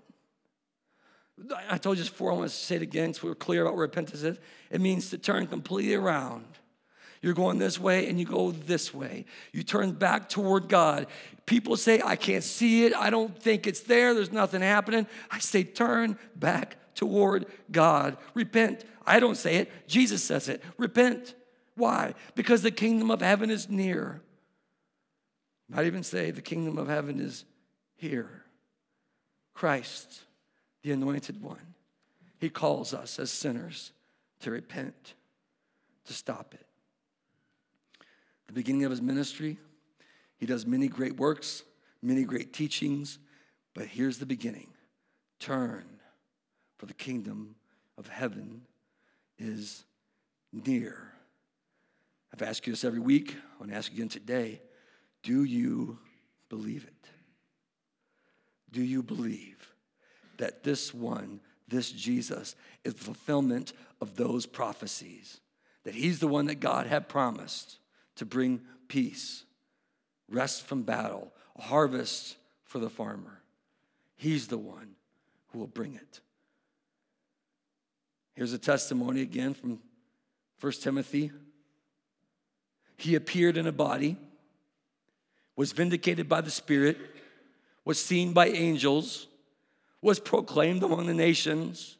[1.69, 3.73] I told you this before, I want to say it again so we're clear about
[3.73, 4.37] what repentance is.
[4.69, 6.45] It means to turn completely around.
[7.21, 9.25] You're going this way and you go this way.
[9.51, 11.07] You turn back toward God.
[11.45, 12.93] People say, I can't see it.
[12.95, 14.13] I don't think it's there.
[14.13, 15.07] There's nothing happening.
[15.29, 18.17] I say, turn back toward God.
[18.33, 18.83] Repent.
[19.05, 19.71] I don't say it.
[19.87, 20.61] Jesus says it.
[20.77, 21.35] Repent.
[21.75, 22.13] Why?
[22.35, 24.21] Because the kingdom of heaven is near.
[25.71, 27.45] Might even say the kingdom of heaven is
[27.95, 28.43] here.
[29.53, 30.23] Christ,
[30.83, 31.75] the anointed one,
[32.39, 33.93] he calls us as sinners
[34.41, 35.13] to repent,
[36.05, 36.65] to stop it.
[38.47, 39.59] The beginning of his ministry,
[40.37, 41.63] he does many great works,
[42.01, 43.17] many great teachings,
[43.73, 44.67] but here's the beginning
[45.39, 45.85] turn,
[46.77, 47.55] for the kingdom
[47.97, 48.63] of heaven
[49.39, 49.85] is
[50.51, 51.13] near.
[52.33, 53.37] I've asked you this every week.
[53.37, 54.61] I want to ask you again today.
[55.23, 55.99] Do you
[56.49, 57.09] believe it?
[58.71, 59.73] Do you believe
[60.37, 65.39] that this one, this Jesus, is the fulfillment of those prophecies?
[65.83, 67.79] That he's the one that God had promised
[68.15, 69.43] to bring peace,
[70.29, 73.41] rest from battle, harvest for the farmer.
[74.15, 74.95] He's the one
[75.47, 76.21] who will bring it.
[78.33, 79.79] Here's a testimony again from
[80.59, 81.31] 1 Timothy.
[82.97, 84.17] He appeared in a body
[85.55, 86.97] was vindicated by the Spirit,
[87.85, 89.27] was seen by angels,
[90.01, 91.97] was proclaimed among the nations,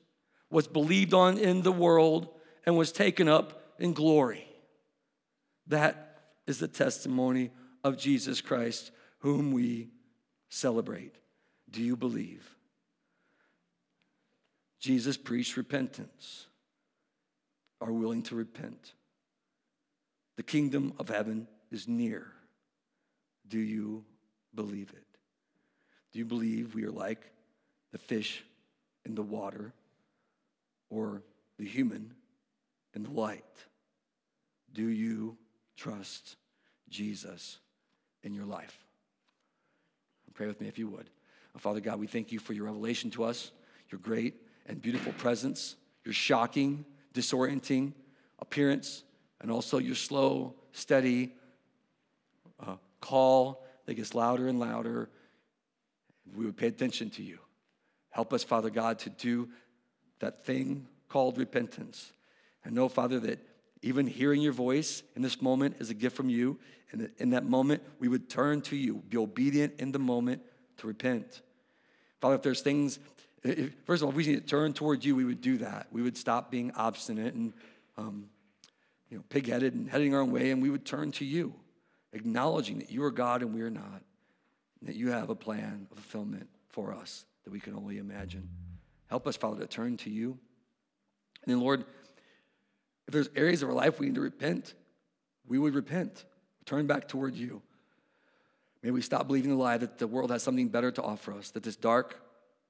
[0.50, 2.28] was believed on in the world,
[2.66, 4.46] and was taken up in glory.
[5.68, 7.52] That is the testimony
[7.84, 9.90] of Jesus Christ, whom we
[10.50, 11.16] celebrate.
[11.70, 12.56] Do you believe?
[14.80, 16.48] Jesus preached repentance.
[17.80, 18.94] Are willing to repent?
[20.36, 22.28] The kingdom of heaven is near.
[23.52, 24.06] Do you
[24.56, 25.06] believe it?
[26.14, 27.32] Do you believe we are like
[27.92, 28.44] the fish
[29.06, 29.74] in the water
[30.90, 31.22] or
[31.60, 32.14] the human
[32.96, 33.44] in the light?
[34.74, 35.38] Do you
[35.76, 36.38] trust
[36.90, 37.60] Jesus
[38.24, 38.78] in your life?
[40.34, 41.10] Pray with me if you would.
[41.58, 43.52] Father God, we thank you for your revelation to us,
[43.90, 44.36] your great
[44.66, 45.76] and beautiful presence,
[46.06, 47.92] your shocking, disorienting
[48.40, 49.04] appearance,
[49.42, 51.41] and also your slow, steady, uh,
[53.02, 55.10] call that gets louder and louder,
[56.36, 57.40] we would pay attention to you.
[58.12, 59.50] Help us, Father God, to do
[60.20, 62.14] that thing called repentance.
[62.64, 63.40] And know, Father, that
[63.82, 66.60] even hearing your voice in this moment is a gift from you.
[66.92, 70.42] And in that moment, we would turn to you, be obedient in the moment
[70.78, 71.42] to repent.
[72.20, 73.00] Father, if there's things,
[73.44, 75.88] if, first of all, if we need to turn towards you, we would do that.
[75.92, 77.54] We would stop being obstinate and,
[77.98, 78.30] um,
[79.10, 81.54] you know, pig-headed and heading our own way, and we would turn to you
[82.14, 84.02] acknowledging that you are God and we are not,
[84.80, 88.50] and that you have a plan of fulfillment for us that we can only imagine.
[89.08, 90.38] Help us, Father, to turn to you.
[91.44, 91.86] And then, Lord,
[93.08, 94.74] if there's areas of our life we need to repent,
[95.48, 96.26] we would repent,
[96.66, 97.62] turn back toward you.
[98.84, 101.52] May we stop believing the lie that the world has something better to offer us,
[101.52, 102.20] that this dark,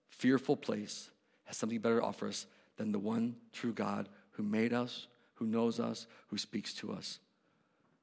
[0.09, 1.09] fearful place
[1.45, 5.45] has something better to offer us than the one true God who made us, who
[5.45, 7.19] knows us, who speaks to us.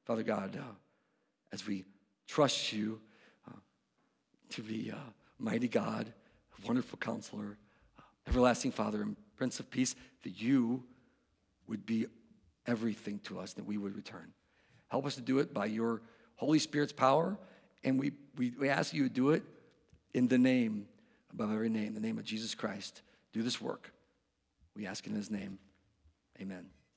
[0.05, 0.63] Father God, uh,
[1.53, 1.85] as we
[2.27, 3.01] trust you
[3.49, 3.57] uh,
[4.51, 4.99] to be a
[5.39, 6.13] mighty God,
[6.67, 7.59] wonderful counselor,
[7.99, 10.83] uh, everlasting Father, and Prince of Peace, that you
[11.67, 12.07] would be
[12.67, 14.33] everything to us, that we would return.
[14.89, 16.03] Help us to do it by your
[16.37, 17.39] Holy Spirit's power,
[17.85, 19.43] and we, we, we ask you to do it
[20.15, 20.87] in the name,
[21.33, 23.03] above every name, the name of Jesus Christ.
[23.33, 23.93] Do this work.
[24.75, 25.59] We ask in his name.
[26.41, 26.67] Amen.